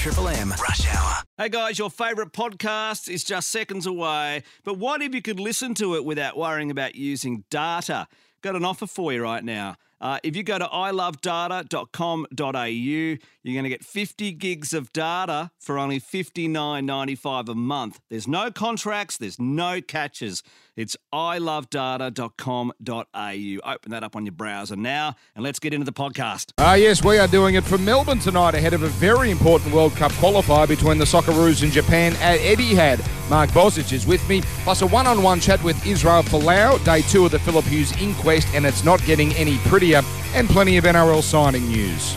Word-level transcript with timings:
Triple 0.00 0.28
M 0.28 0.48
Rush 0.52 0.86
Hour. 0.94 1.16
Hey 1.36 1.50
guys, 1.50 1.78
your 1.78 1.90
favourite 1.90 2.32
podcast 2.32 3.06
is 3.06 3.22
just 3.22 3.48
seconds 3.48 3.84
away, 3.84 4.44
but 4.64 4.78
what 4.78 5.02
if 5.02 5.14
you 5.14 5.20
could 5.20 5.38
listen 5.38 5.74
to 5.74 5.94
it 5.94 6.06
without 6.06 6.38
worrying 6.38 6.70
about 6.70 6.94
using 6.94 7.44
data? 7.50 8.08
Got 8.40 8.56
an 8.56 8.64
offer 8.64 8.86
for 8.86 9.12
you 9.12 9.22
right 9.22 9.44
now. 9.44 9.76
Uh, 10.00 10.18
if 10.22 10.34
you 10.34 10.42
go 10.42 10.58
to 10.58 10.64
ilovedata.com.au, 10.66 13.18
you're 13.42 13.54
going 13.54 13.64
to 13.64 13.70
get 13.70 13.84
50 13.84 14.32
gigs 14.32 14.72
of 14.72 14.92
data 14.92 15.50
for 15.58 15.78
only 15.78 16.00
$59.95 16.00 17.48
a 17.48 17.54
month. 17.54 18.00
There's 18.08 18.28
no 18.28 18.50
contracts, 18.50 19.18
there's 19.18 19.38
no 19.38 19.80
catches. 19.80 20.42
It's 20.76 20.96
ilovedata.com.au. 21.12 23.72
Open 23.72 23.90
that 23.90 24.02
up 24.02 24.16
on 24.16 24.24
your 24.24 24.32
browser 24.32 24.76
now, 24.76 25.14
and 25.34 25.44
let's 25.44 25.58
get 25.58 25.74
into 25.74 25.84
the 25.84 25.92
podcast. 25.92 26.52
Ah, 26.58 26.74
yes, 26.74 27.04
we 27.04 27.18
are 27.18 27.28
doing 27.28 27.56
it 27.56 27.64
from 27.64 27.84
Melbourne 27.84 28.20
tonight 28.20 28.54
ahead 28.54 28.72
of 28.72 28.82
a 28.82 28.88
very 28.88 29.30
important 29.30 29.74
World 29.74 29.94
Cup 29.96 30.12
qualifier 30.12 30.66
between 30.66 30.96
the 30.96 31.04
Socceroos 31.04 31.62
and 31.62 31.72
Japan 31.72 32.14
at 32.16 32.40
Etihad. 32.40 33.06
Mark 33.28 33.50
Bosnich 33.50 33.92
is 33.92 34.06
with 34.06 34.26
me, 34.28 34.40
plus 34.64 34.82
a 34.82 34.86
one 34.86 35.06
on 35.06 35.22
one 35.22 35.38
chat 35.38 35.62
with 35.62 35.86
Israel 35.86 36.22
Folau, 36.22 36.82
day 36.84 37.02
two 37.02 37.24
of 37.24 37.30
the 37.30 37.38
Phillip 37.38 37.64
Hughes 37.66 37.92
inquest, 38.00 38.48
and 38.54 38.64
it's 38.64 38.82
not 38.82 39.04
getting 39.04 39.32
any 39.34 39.58
prettier, 39.58 39.89
and 39.98 40.48
plenty 40.48 40.76
of 40.76 40.84
NRL 40.84 41.22
signing 41.22 41.66
news. 41.68 42.16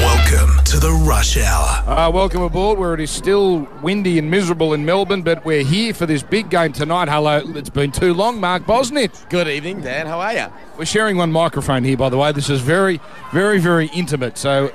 Welcome 0.00 0.62
to 0.66 0.78
the 0.78 0.90
Rush 0.90 1.38
Hour. 1.38 1.88
Uh, 1.88 2.10
welcome 2.10 2.42
aboard 2.42 2.78
where 2.78 2.92
it 2.92 3.00
is 3.00 3.10
still 3.10 3.60
windy 3.82 4.18
and 4.18 4.30
miserable 4.30 4.74
in 4.74 4.84
Melbourne, 4.84 5.22
but 5.22 5.44
we're 5.44 5.64
here 5.64 5.94
for 5.94 6.04
this 6.04 6.22
big 6.22 6.50
game 6.50 6.72
tonight. 6.72 7.08
Hello, 7.08 7.42
it's 7.54 7.70
been 7.70 7.90
too 7.90 8.12
long. 8.12 8.38
Mark 8.38 8.64
Bosnich. 8.64 9.28
Good 9.30 9.48
evening, 9.48 9.80
Dan. 9.80 10.06
How 10.06 10.20
are 10.20 10.34
you? 10.34 10.46
We're 10.76 10.84
sharing 10.84 11.16
one 11.16 11.32
microphone 11.32 11.82
here, 11.82 11.96
by 11.96 12.10
the 12.10 12.18
way. 12.18 12.30
This 12.32 12.50
is 12.50 12.60
very, 12.60 13.00
very, 13.32 13.58
very 13.58 13.86
intimate. 13.94 14.36
So, 14.36 14.70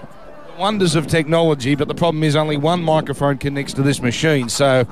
wonders 0.58 0.96
of 0.96 1.06
technology, 1.06 1.76
but 1.76 1.88
the 1.88 1.96
problem 1.96 2.24
is 2.24 2.36
only 2.36 2.58
one 2.58 2.82
microphone 2.84 3.38
connects 3.38 3.74
to 3.74 3.84
this 3.84 4.02
machine. 4.02 4.50
So, 4.50 4.88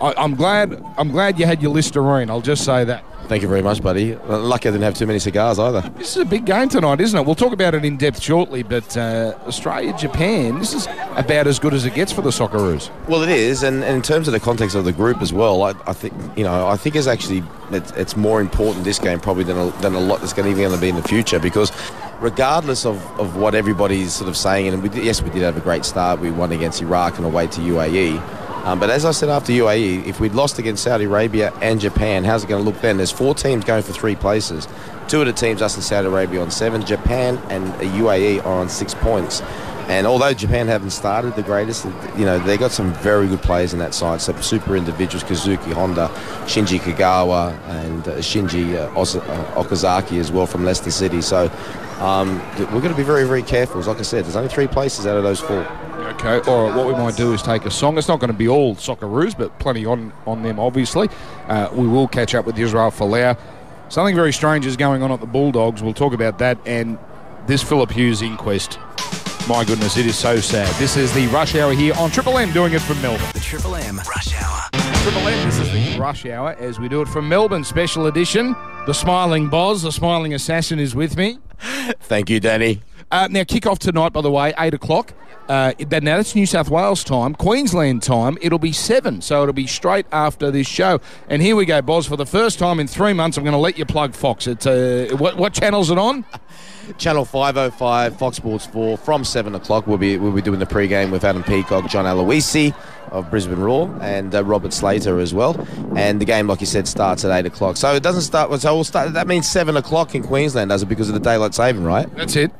I, 0.00 0.14
I'm 0.18 0.34
glad. 0.34 0.84
I'm 0.98 1.10
glad 1.10 1.38
you 1.38 1.46
had 1.46 1.62
your 1.62 1.72
Listerine. 1.72 2.28
I'll 2.28 2.42
just 2.42 2.64
say 2.64 2.84
that. 2.84 3.04
Thank 3.28 3.42
you 3.42 3.48
very 3.48 3.62
much, 3.62 3.82
buddy. 3.82 4.16
Lucky 4.16 4.68
I 4.68 4.72
didn't 4.72 4.84
have 4.84 4.94
too 4.94 5.06
many 5.06 5.18
cigars 5.18 5.58
either. 5.58 5.80
This 5.96 6.10
is 6.10 6.18
a 6.18 6.24
big 6.26 6.44
game 6.44 6.68
tonight, 6.68 7.00
isn't 7.00 7.18
it? 7.18 7.24
We'll 7.24 7.34
talk 7.34 7.52
about 7.52 7.74
it 7.74 7.84
in 7.84 7.96
depth 7.96 8.20
shortly, 8.20 8.62
but 8.62 8.96
uh, 8.96 9.34
Australia, 9.46 9.94
Japan, 9.96 10.58
this 10.58 10.74
is 10.74 10.86
about 11.16 11.46
as 11.46 11.58
good 11.58 11.72
as 11.72 11.86
it 11.86 11.94
gets 11.94 12.12
for 12.12 12.20
the 12.20 12.30
Socceroos. 12.30 12.90
Well, 13.08 13.22
it 13.22 13.30
is, 13.30 13.62
and, 13.62 13.82
and 13.82 13.96
in 13.96 14.02
terms 14.02 14.28
of 14.28 14.32
the 14.32 14.40
context 14.40 14.76
of 14.76 14.84
the 14.84 14.92
group 14.92 15.22
as 15.22 15.32
well, 15.32 15.62
I, 15.62 15.74
I 15.86 15.94
think 15.94 16.12
you 16.36 16.44
know 16.44 16.66
I 16.66 16.76
think 16.76 16.96
it's 16.96 17.06
actually 17.06 17.42
it's, 17.70 17.92
it's 17.92 18.16
more 18.16 18.42
important 18.42 18.84
this 18.84 18.98
game 18.98 19.20
probably 19.20 19.44
than 19.44 19.56
a, 19.56 19.70
than 19.80 19.94
a 19.94 20.00
lot 20.00 20.20
that's 20.20 20.34
going 20.34 20.54
to 20.54 20.60
even 20.62 20.78
be 20.78 20.90
in 20.90 20.96
the 20.96 21.02
future 21.02 21.38
because 21.38 21.72
regardless 22.20 22.84
of, 22.84 22.96
of 23.18 23.36
what 23.36 23.54
everybody's 23.54 24.12
sort 24.12 24.28
of 24.28 24.36
saying, 24.36 24.68
and 24.68 24.82
we 24.82 24.88
did, 24.88 25.04
yes, 25.04 25.22
we 25.22 25.30
did 25.30 25.42
have 25.42 25.56
a 25.56 25.60
great 25.60 25.84
start. 25.84 26.20
We 26.20 26.30
won 26.30 26.52
against 26.52 26.82
Iraq 26.82 27.16
and 27.16 27.26
away 27.26 27.46
to 27.48 27.60
UAE. 27.60 28.43
Um, 28.64 28.80
but 28.80 28.88
as 28.88 29.04
I 29.04 29.10
said 29.10 29.28
after 29.28 29.52
UAE, 29.52 30.06
if 30.06 30.20
we'd 30.20 30.32
lost 30.32 30.58
against 30.58 30.82
Saudi 30.82 31.04
Arabia 31.04 31.52
and 31.60 31.78
Japan, 31.78 32.24
how's 32.24 32.44
it 32.44 32.48
going 32.48 32.64
to 32.64 32.70
look 32.70 32.80
then? 32.80 32.96
There's 32.96 33.10
four 33.10 33.34
teams 33.34 33.62
going 33.62 33.82
for 33.82 33.92
three 33.92 34.16
places. 34.16 34.66
Two 35.06 35.20
of 35.20 35.26
the 35.26 35.34
teams, 35.34 35.60
us 35.60 35.74
and 35.74 35.84
Saudi 35.84 36.08
Arabia, 36.08 36.40
on 36.40 36.50
seven. 36.50 36.84
Japan 36.84 37.36
and 37.50 37.74
UAE 37.74 38.42
are 38.42 38.60
on 38.60 38.70
six 38.70 38.94
points. 38.94 39.42
And 39.88 40.06
although 40.06 40.32
Japan 40.32 40.66
haven't 40.66 40.90
started 40.90 41.36
the 41.36 41.42
greatest, 41.42 41.84
you 42.16 42.24
know, 42.24 42.38
they 42.38 42.56
got 42.56 42.70
some 42.70 42.94
very 42.94 43.28
good 43.28 43.42
players 43.42 43.74
in 43.74 43.80
that 43.80 43.92
side. 43.92 44.22
So 44.22 44.34
super 44.40 44.76
individuals, 44.76 45.24
Keisuke 45.24 45.72
Honda, 45.74 46.08
Shinji 46.46 46.78
Kagawa, 46.78 47.58
and 47.68 48.08
uh, 48.08 48.16
Shinji 48.16 48.76
uh, 48.76 48.98
uh, 48.98 49.62
Okazaki 49.62 50.18
as 50.18 50.32
well 50.32 50.46
from 50.46 50.64
Leicester 50.64 50.90
City. 50.90 51.20
So 51.20 51.50
um, 52.00 52.38
we're 52.58 52.80
going 52.80 52.88
to 52.88 52.94
be 52.94 53.02
very, 53.02 53.26
very 53.26 53.42
careful. 53.42 53.78
As 53.78 53.86
Like 53.86 53.98
I 53.98 54.02
said, 54.02 54.24
there's 54.24 54.36
only 54.36 54.48
three 54.48 54.68
places 54.68 55.06
out 55.06 55.18
of 55.18 55.22
those 55.22 55.40
four. 55.40 55.68
Okay, 56.24 56.50
or 56.50 56.72
what 56.74 56.86
we 56.86 56.94
might 56.94 57.16
do 57.16 57.34
is 57.34 57.42
take 57.42 57.66
a 57.66 57.70
song. 57.70 57.98
It's 57.98 58.08
not 58.08 58.18
going 58.18 58.32
to 58.32 58.36
be 58.36 58.48
all 58.48 58.74
Socceroos, 58.76 59.36
but 59.36 59.58
plenty 59.58 59.84
on, 59.84 60.10
on 60.26 60.42
them, 60.42 60.58
obviously. 60.58 61.10
Uh, 61.48 61.68
we 61.74 61.86
will 61.86 62.08
catch 62.08 62.34
up 62.34 62.46
with 62.46 62.58
Israel 62.58 62.90
Folau. 62.90 63.38
Something 63.90 64.16
very 64.16 64.32
strange 64.32 64.64
is 64.64 64.74
going 64.74 65.02
on 65.02 65.12
at 65.12 65.20
the 65.20 65.26
Bulldogs. 65.26 65.82
We'll 65.82 65.92
talk 65.92 66.14
about 66.14 66.38
that 66.38 66.56
and 66.64 66.98
this 67.46 67.62
Phillip 67.62 67.90
Hughes 67.90 68.22
inquest. 68.22 68.78
My 69.46 69.64
goodness, 69.66 69.98
it 69.98 70.06
is 70.06 70.16
so 70.16 70.38
sad. 70.38 70.74
This 70.76 70.96
is 70.96 71.12
the 71.12 71.26
Rush 71.26 71.54
Hour 71.56 71.74
here 71.74 71.92
on 71.98 72.10
Triple 72.10 72.38
M, 72.38 72.50
doing 72.54 72.72
it 72.72 72.80
from 72.80 73.02
Melbourne. 73.02 73.28
The 73.34 73.40
Triple 73.40 73.76
M 73.76 73.98
Rush 73.98 74.34
Hour. 74.42 74.60
Triple 75.02 75.28
M, 75.28 75.46
this 75.46 75.58
is 75.58 75.70
the 75.72 76.00
Rush 76.00 76.24
Hour 76.24 76.56
as 76.58 76.80
we 76.80 76.88
do 76.88 77.02
it 77.02 77.08
from 77.08 77.28
Melbourne, 77.28 77.64
special 77.64 78.06
edition. 78.06 78.56
The 78.86 78.94
smiling 78.94 79.50
Boz, 79.50 79.82
the 79.82 79.92
smiling 79.92 80.32
assassin, 80.32 80.78
is 80.78 80.94
with 80.94 81.18
me. 81.18 81.38
Thank 82.00 82.30
you, 82.30 82.40
Danny. 82.40 82.80
Uh, 83.10 83.28
now, 83.30 83.44
kick 83.44 83.66
off 83.66 83.78
tonight, 83.78 84.12
by 84.12 84.20
the 84.20 84.30
way, 84.30 84.52
8 84.58 84.74
o'clock. 84.74 85.12
Uh, 85.48 85.72
now, 85.78 86.16
that's 86.16 86.34
New 86.34 86.46
South 86.46 86.70
Wales 86.70 87.04
time. 87.04 87.34
Queensland 87.34 88.02
time, 88.02 88.38
it'll 88.40 88.58
be 88.58 88.72
7, 88.72 89.20
so 89.20 89.42
it'll 89.42 89.52
be 89.52 89.66
straight 89.66 90.06
after 90.10 90.50
this 90.50 90.66
show. 90.66 91.00
And 91.28 91.42
here 91.42 91.54
we 91.54 91.66
go, 91.66 91.82
Boz. 91.82 92.06
For 92.06 92.16
the 92.16 92.26
first 92.26 92.58
time 92.58 92.80
in 92.80 92.86
three 92.86 93.12
months, 93.12 93.36
I'm 93.36 93.44
going 93.44 93.52
to 93.52 93.58
let 93.58 93.76
you 93.78 93.84
plug 93.84 94.14
Fox. 94.14 94.46
It's, 94.46 94.66
uh, 94.66 95.08
what, 95.18 95.36
what 95.36 95.52
channel's 95.52 95.90
it 95.90 95.98
on? 95.98 96.24
Channel 96.98 97.24
505, 97.24 98.18
Fox 98.18 98.36
Sports 98.36 98.66
4, 98.66 98.96
from 98.96 99.24
7 99.24 99.54
o'clock. 99.54 99.86
We'll 99.86 99.98
be, 99.98 100.16
we'll 100.16 100.32
be 100.32 100.42
doing 100.42 100.58
the 100.58 100.66
pre-game 100.66 101.10
with 101.10 101.24
Adam 101.24 101.42
Peacock, 101.42 101.88
John 101.88 102.04
Aloisi 102.04 102.74
of 103.10 103.30
Brisbane 103.30 103.60
Roar, 103.60 103.96
and 104.00 104.34
uh, 104.34 104.42
Robert 104.44 104.72
Slater 104.72 105.20
as 105.20 105.32
well. 105.34 105.54
And 105.96 106.20
the 106.20 106.24
game, 106.24 106.46
like 106.46 106.60
you 106.60 106.66
said, 106.66 106.88
starts 106.88 107.24
at 107.24 107.30
8 107.30 107.46
o'clock. 107.46 107.76
So 107.76 107.94
it 107.94 108.02
doesn't 108.02 108.22
start, 108.22 108.60
so 108.60 108.74
we'll 108.74 108.84
start, 108.84 109.12
that 109.12 109.26
means 109.26 109.48
7 109.48 109.76
o'clock 109.76 110.14
in 110.14 110.22
Queensland, 110.22 110.70
does 110.70 110.82
it, 110.82 110.86
because 110.86 111.08
of 111.08 111.14
the 111.14 111.20
daylight 111.20 111.54
saving, 111.54 111.84
right? 111.84 112.12
That's 112.16 112.36
it. 112.36 112.50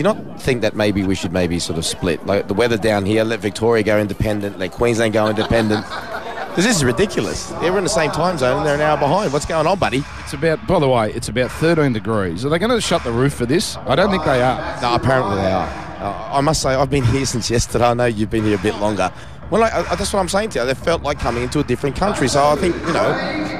Do 0.00 0.08
you 0.08 0.14
not 0.14 0.40
think 0.40 0.62
that 0.62 0.74
maybe 0.74 1.04
we 1.04 1.14
should 1.14 1.30
maybe 1.30 1.58
sort 1.58 1.78
of 1.78 1.84
split? 1.84 2.24
Like 2.24 2.48
the 2.48 2.54
weather 2.54 2.78
down 2.78 3.04
here, 3.04 3.22
let 3.22 3.40
Victoria 3.40 3.84
go 3.84 4.00
independent, 4.00 4.58
let 4.58 4.72
Queensland 4.72 5.12
go 5.12 5.28
independent. 5.28 5.84
Because 5.84 6.64
this 6.64 6.76
is 6.76 6.84
ridiculous. 6.84 7.50
They're 7.60 7.76
in 7.76 7.84
the 7.84 7.90
same 7.90 8.10
time 8.10 8.38
zone 8.38 8.56
and 8.56 8.66
they're 8.66 8.76
an 8.76 8.80
hour 8.80 8.96
behind. 8.96 9.30
What's 9.30 9.44
going 9.44 9.66
on, 9.66 9.78
buddy? 9.78 10.02
It's 10.20 10.32
about, 10.32 10.66
by 10.66 10.78
the 10.78 10.88
way, 10.88 11.12
it's 11.12 11.28
about 11.28 11.50
13 11.50 11.92
degrees. 11.92 12.46
Are 12.46 12.48
they 12.48 12.58
going 12.58 12.70
to 12.70 12.80
shut 12.80 13.04
the 13.04 13.12
roof 13.12 13.34
for 13.34 13.44
this? 13.44 13.76
I 13.76 13.94
don't 13.94 14.10
think 14.10 14.24
they 14.24 14.40
are. 14.40 14.80
No, 14.80 14.94
apparently 14.94 15.36
they 15.36 15.52
are. 15.52 15.68
Uh, 16.00 16.30
I 16.32 16.40
must 16.40 16.62
say, 16.62 16.70
I've 16.70 16.88
been 16.88 17.04
here 17.04 17.26
since 17.26 17.50
yesterday. 17.50 17.84
I 17.84 17.92
know 17.92 18.06
you've 18.06 18.30
been 18.30 18.44
here 18.44 18.56
a 18.56 18.62
bit 18.62 18.76
longer. 18.76 19.12
Well, 19.50 19.60
like, 19.60 19.74
uh, 19.74 19.82
that's 19.96 20.12
what 20.12 20.20
I'm 20.20 20.28
saying 20.28 20.50
to 20.50 20.60
you. 20.60 20.64
They 20.64 20.74
felt 20.74 21.02
like 21.02 21.18
coming 21.18 21.42
into 21.42 21.58
a 21.58 21.64
different 21.64 21.96
country. 21.96 22.28
So 22.28 22.44
I 22.44 22.54
think, 22.54 22.76
you 22.86 22.92
know, 22.92 23.10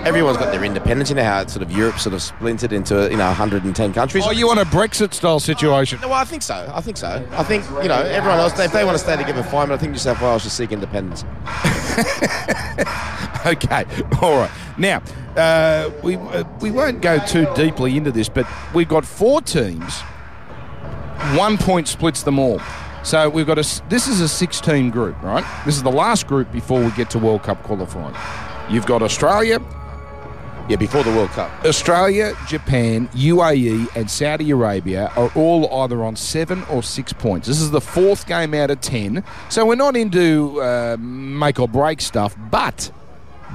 everyone's 0.04 0.36
got 0.36 0.52
their 0.52 0.62
independence. 0.62 1.10
You 1.10 1.16
know 1.16 1.24
how 1.24 1.40
it's 1.40 1.52
sort 1.52 1.62
of 1.62 1.72
Europe 1.72 1.98
sort 1.98 2.14
of 2.14 2.22
splintered 2.22 2.72
into, 2.72 3.10
you 3.10 3.16
know, 3.16 3.26
110 3.26 3.92
countries. 3.92 4.24
Oh, 4.26 4.30
you 4.30 4.46
want 4.46 4.60
a 4.60 4.64
Brexit 4.64 5.12
style 5.12 5.40
situation? 5.40 6.00
No, 6.00 6.08
well, 6.08 6.18
I 6.18 6.24
think 6.24 6.42
so. 6.42 6.70
I 6.72 6.80
think 6.80 6.96
so. 6.96 7.26
I 7.32 7.42
think, 7.42 7.64
you 7.82 7.88
know, 7.88 8.00
everyone 8.02 8.38
else, 8.38 8.58
if 8.58 8.72
they 8.72 8.84
want 8.84 8.96
to 8.96 9.02
stay 9.02 9.16
together, 9.16 9.42
fine, 9.42 9.68
but 9.68 9.74
I 9.74 9.78
think 9.78 9.92
New 9.92 9.98
South 9.98 10.22
Wales 10.22 10.42
should 10.42 10.52
seek 10.52 10.70
independence. 10.70 11.24
okay, 13.46 13.84
all 14.22 14.36
right. 14.36 14.50
Now, 14.78 15.02
uh, 15.36 15.90
we 16.02 16.16
uh, 16.16 16.44
we 16.60 16.70
won't 16.70 17.02
go 17.02 17.18
too 17.26 17.46
deeply 17.54 17.96
into 17.96 18.12
this, 18.12 18.28
but 18.28 18.46
we've 18.74 18.88
got 18.88 19.04
four 19.04 19.40
teams. 19.40 20.00
One 21.36 21.58
point 21.58 21.88
splits 21.88 22.22
them 22.22 22.38
all. 22.38 22.60
So 23.02 23.28
we've 23.30 23.46
got 23.46 23.58
a. 23.58 23.82
This 23.88 24.06
is 24.08 24.20
a 24.20 24.28
six-team 24.28 24.90
group, 24.90 25.20
right? 25.22 25.44
This 25.64 25.76
is 25.76 25.82
the 25.82 25.90
last 25.90 26.26
group 26.26 26.52
before 26.52 26.80
we 26.82 26.90
get 26.92 27.08
to 27.10 27.18
World 27.18 27.42
Cup 27.42 27.62
qualifying. 27.62 28.14
You've 28.72 28.86
got 28.86 29.02
Australia, 29.02 29.58
Yeah, 30.68 30.76
before 30.76 31.02
the 31.02 31.10
World 31.10 31.30
Cup. 31.30 31.50
Australia, 31.64 32.34
Japan, 32.46 33.08
UAE, 33.08 33.96
and 33.96 34.08
Saudi 34.10 34.50
Arabia 34.50 35.10
are 35.16 35.30
all 35.34 35.82
either 35.82 36.04
on 36.04 36.14
seven 36.14 36.62
or 36.70 36.82
six 36.82 37.12
points. 37.12 37.48
This 37.48 37.60
is 37.60 37.70
the 37.70 37.80
fourth 37.80 38.26
game 38.26 38.52
out 38.54 38.70
of 38.70 38.80
ten, 38.80 39.24
so 39.48 39.64
we're 39.66 39.74
not 39.76 39.96
into 39.96 40.60
uh, 40.60 40.96
make 41.00 41.58
or 41.58 41.66
break 41.68 42.00
stuff. 42.00 42.36
But, 42.50 42.92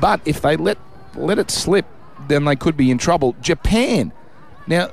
but 0.01 0.19
if 0.25 0.41
they 0.41 0.57
let 0.57 0.78
let 1.16 1.38
it 1.39 1.50
slip, 1.51 1.85
then 2.28 2.44
they 2.45 2.55
could 2.57 2.75
be 2.75 2.89
in 2.89 2.97
trouble. 2.97 3.35
Japan, 3.41 4.11
now. 4.67 4.89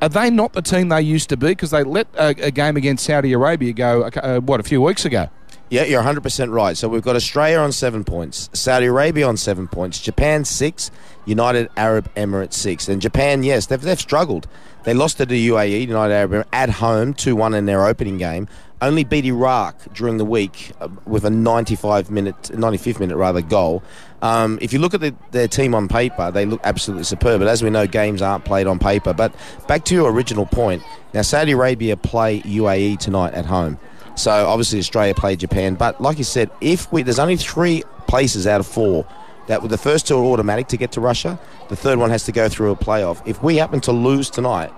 Are 0.00 0.08
they 0.08 0.30
not 0.30 0.52
the 0.52 0.62
team 0.62 0.88
they 0.88 1.02
used 1.02 1.28
to 1.30 1.36
be? 1.36 1.48
Because 1.48 1.70
they 1.70 1.82
let 1.82 2.06
a, 2.14 2.28
a 2.46 2.50
game 2.50 2.76
against 2.76 3.04
Saudi 3.04 3.32
Arabia 3.32 3.72
go, 3.72 4.04
uh, 4.04 4.40
what, 4.40 4.60
a 4.60 4.62
few 4.62 4.80
weeks 4.80 5.04
ago? 5.04 5.28
Yeah, 5.70 5.84
you're 5.84 6.02
100% 6.02 6.52
right. 6.52 6.76
So 6.76 6.88
we've 6.88 7.02
got 7.02 7.16
Australia 7.16 7.58
on 7.58 7.72
seven 7.72 8.02
points, 8.02 8.48
Saudi 8.54 8.86
Arabia 8.86 9.26
on 9.28 9.36
seven 9.36 9.68
points, 9.68 10.00
Japan 10.00 10.44
six, 10.44 10.90
United 11.26 11.68
Arab 11.76 12.12
Emirates 12.14 12.54
six. 12.54 12.88
And 12.88 13.02
Japan, 13.02 13.42
yes, 13.42 13.66
they've, 13.66 13.80
they've 13.80 14.00
struggled. 14.00 14.46
They 14.84 14.94
lost 14.94 15.18
to 15.18 15.26
the 15.26 15.48
UAE, 15.48 15.86
United 15.86 16.14
Arab 16.14 16.30
Emirates, 16.30 16.48
at 16.52 16.70
home, 16.70 17.12
2 17.12 17.36
1 17.36 17.52
in 17.54 17.66
their 17.66 17.84
opening 17.84 18.16
game. 18.16 18.48
Only 18.80 19.04
beat 19.04 19.24
Iraq 19.24 19.76
during 19.92 20.18
the 20.18 20.24
week 20.24 20.72
uh, 20.80 20.88
with 21.04 21.24
a 21.24 21.30
95 21.30 22.10
minute, 22.10 22.36
95th 22.42 23.00
minute 23.00 23.16
rather, 23.16 23.42
goal. 23.42 23.82
Um, 24.22 24.58
if 24.60 24.72
you 24.72 24.78
look 24.78 24.94
at 24.94 25.00
the, 25.00 25.14
their 25.32 25.48
team 25.48 25.74
on 25.74 25.88
paper, 25.88 26.30
they 26.30 26.46
look 26.46 26.60
absolutely 26.64 27.04
superb. 27.04 27.40
But 27.40 27.48
as 27.48 27.62
we 27.62 27.70
know, 27.70 27.86
games 27.86 28.22
aren't 28.22 28.44
played 28.44 28.66
on 28.66 28.78
paper. 28.78 29.12
But 29.12 29.34
back 29.66 29.84
to 29.86 29.94
your 29.94 30.10
original 30.10 30.46
point. 30.46 30.82
Now, 31.12 31.22
Saudi 31.22 31.52
Arabia 31.52 31.96
play 31.96 32.40
UAE 32.42 32.98
tonight 32.98 33.34
at 33.34 33.46
home. 33.46 33.78
So 34.14 34.32
obviously 34.32 34.80
Australia 34.80 35.14
played 35.14 35.38
Japan, 35.38 35.76
but 35.76 36.00
like 36.00 36.18
you 36.18 36.24
said, 36.24 36.50
if 36.60 36.92
we 36.92 37.04
there's 37.04 37.20
only 37.20 37.36
three 37.36 37.84
places 38.08 38.48
out 38.48 38.58
of 38.58 38.66
four 38.66 39.06
that 39.48 39.66
the 39.68 39.78
first 39.78 40.06
two 40.06 40.16
are 40.16 40.24
automatic 40.24 40.68
to 40.68 40.76
get 40.76 40.92
to 40.92 41.00
Russia. 41.00 41.38
The 41.68 41.76
third 41.76 41.98
one 41.98 42.10
has 42.10 42.24
to 42.24 42.32
go 42.32 42.48
through 42.48 42.70
a 42.70 42.76
playoff. 42.76 43.26
If 43.26 43.42
we 43.42 43.56
happen 43.56 43.80
to 43.82 43.92
lose 43.92 44.30
tonight, 44.30 44.70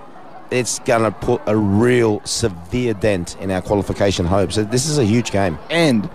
it's 0.51 0.79
going 0.81 1.03
to 1.03 1.11
put 1.11 1.43
a 1.47 1.57
real 1.57 2.21
severe 2.25 2.95
dent 2.95 3.37
in 3.41 3.51
our 3.51 3.63
qualification 3.63 4.27
hopes. 4.27 4.57
This 4.57 4.87
is 4.87 4.99
a 4.99 5.05
huge 5.05 5.31
game. 5.31 5.59
And 5.71 6.11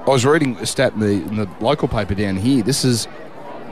I 0.00 0.10
was 0.10 0.24
reading 0.24 0.56
a 0.56 0.66
stat 0.66 0.94
in 0.94 1.00
the, 1.00 1.12
in 1.12 1.36
the 1.36 1.48
local 1.60 1.88
paper 1.88 2.14
down 2.14 2.36
here. 2.36 2.62
This 2.62 2.84
is 2.84 3.08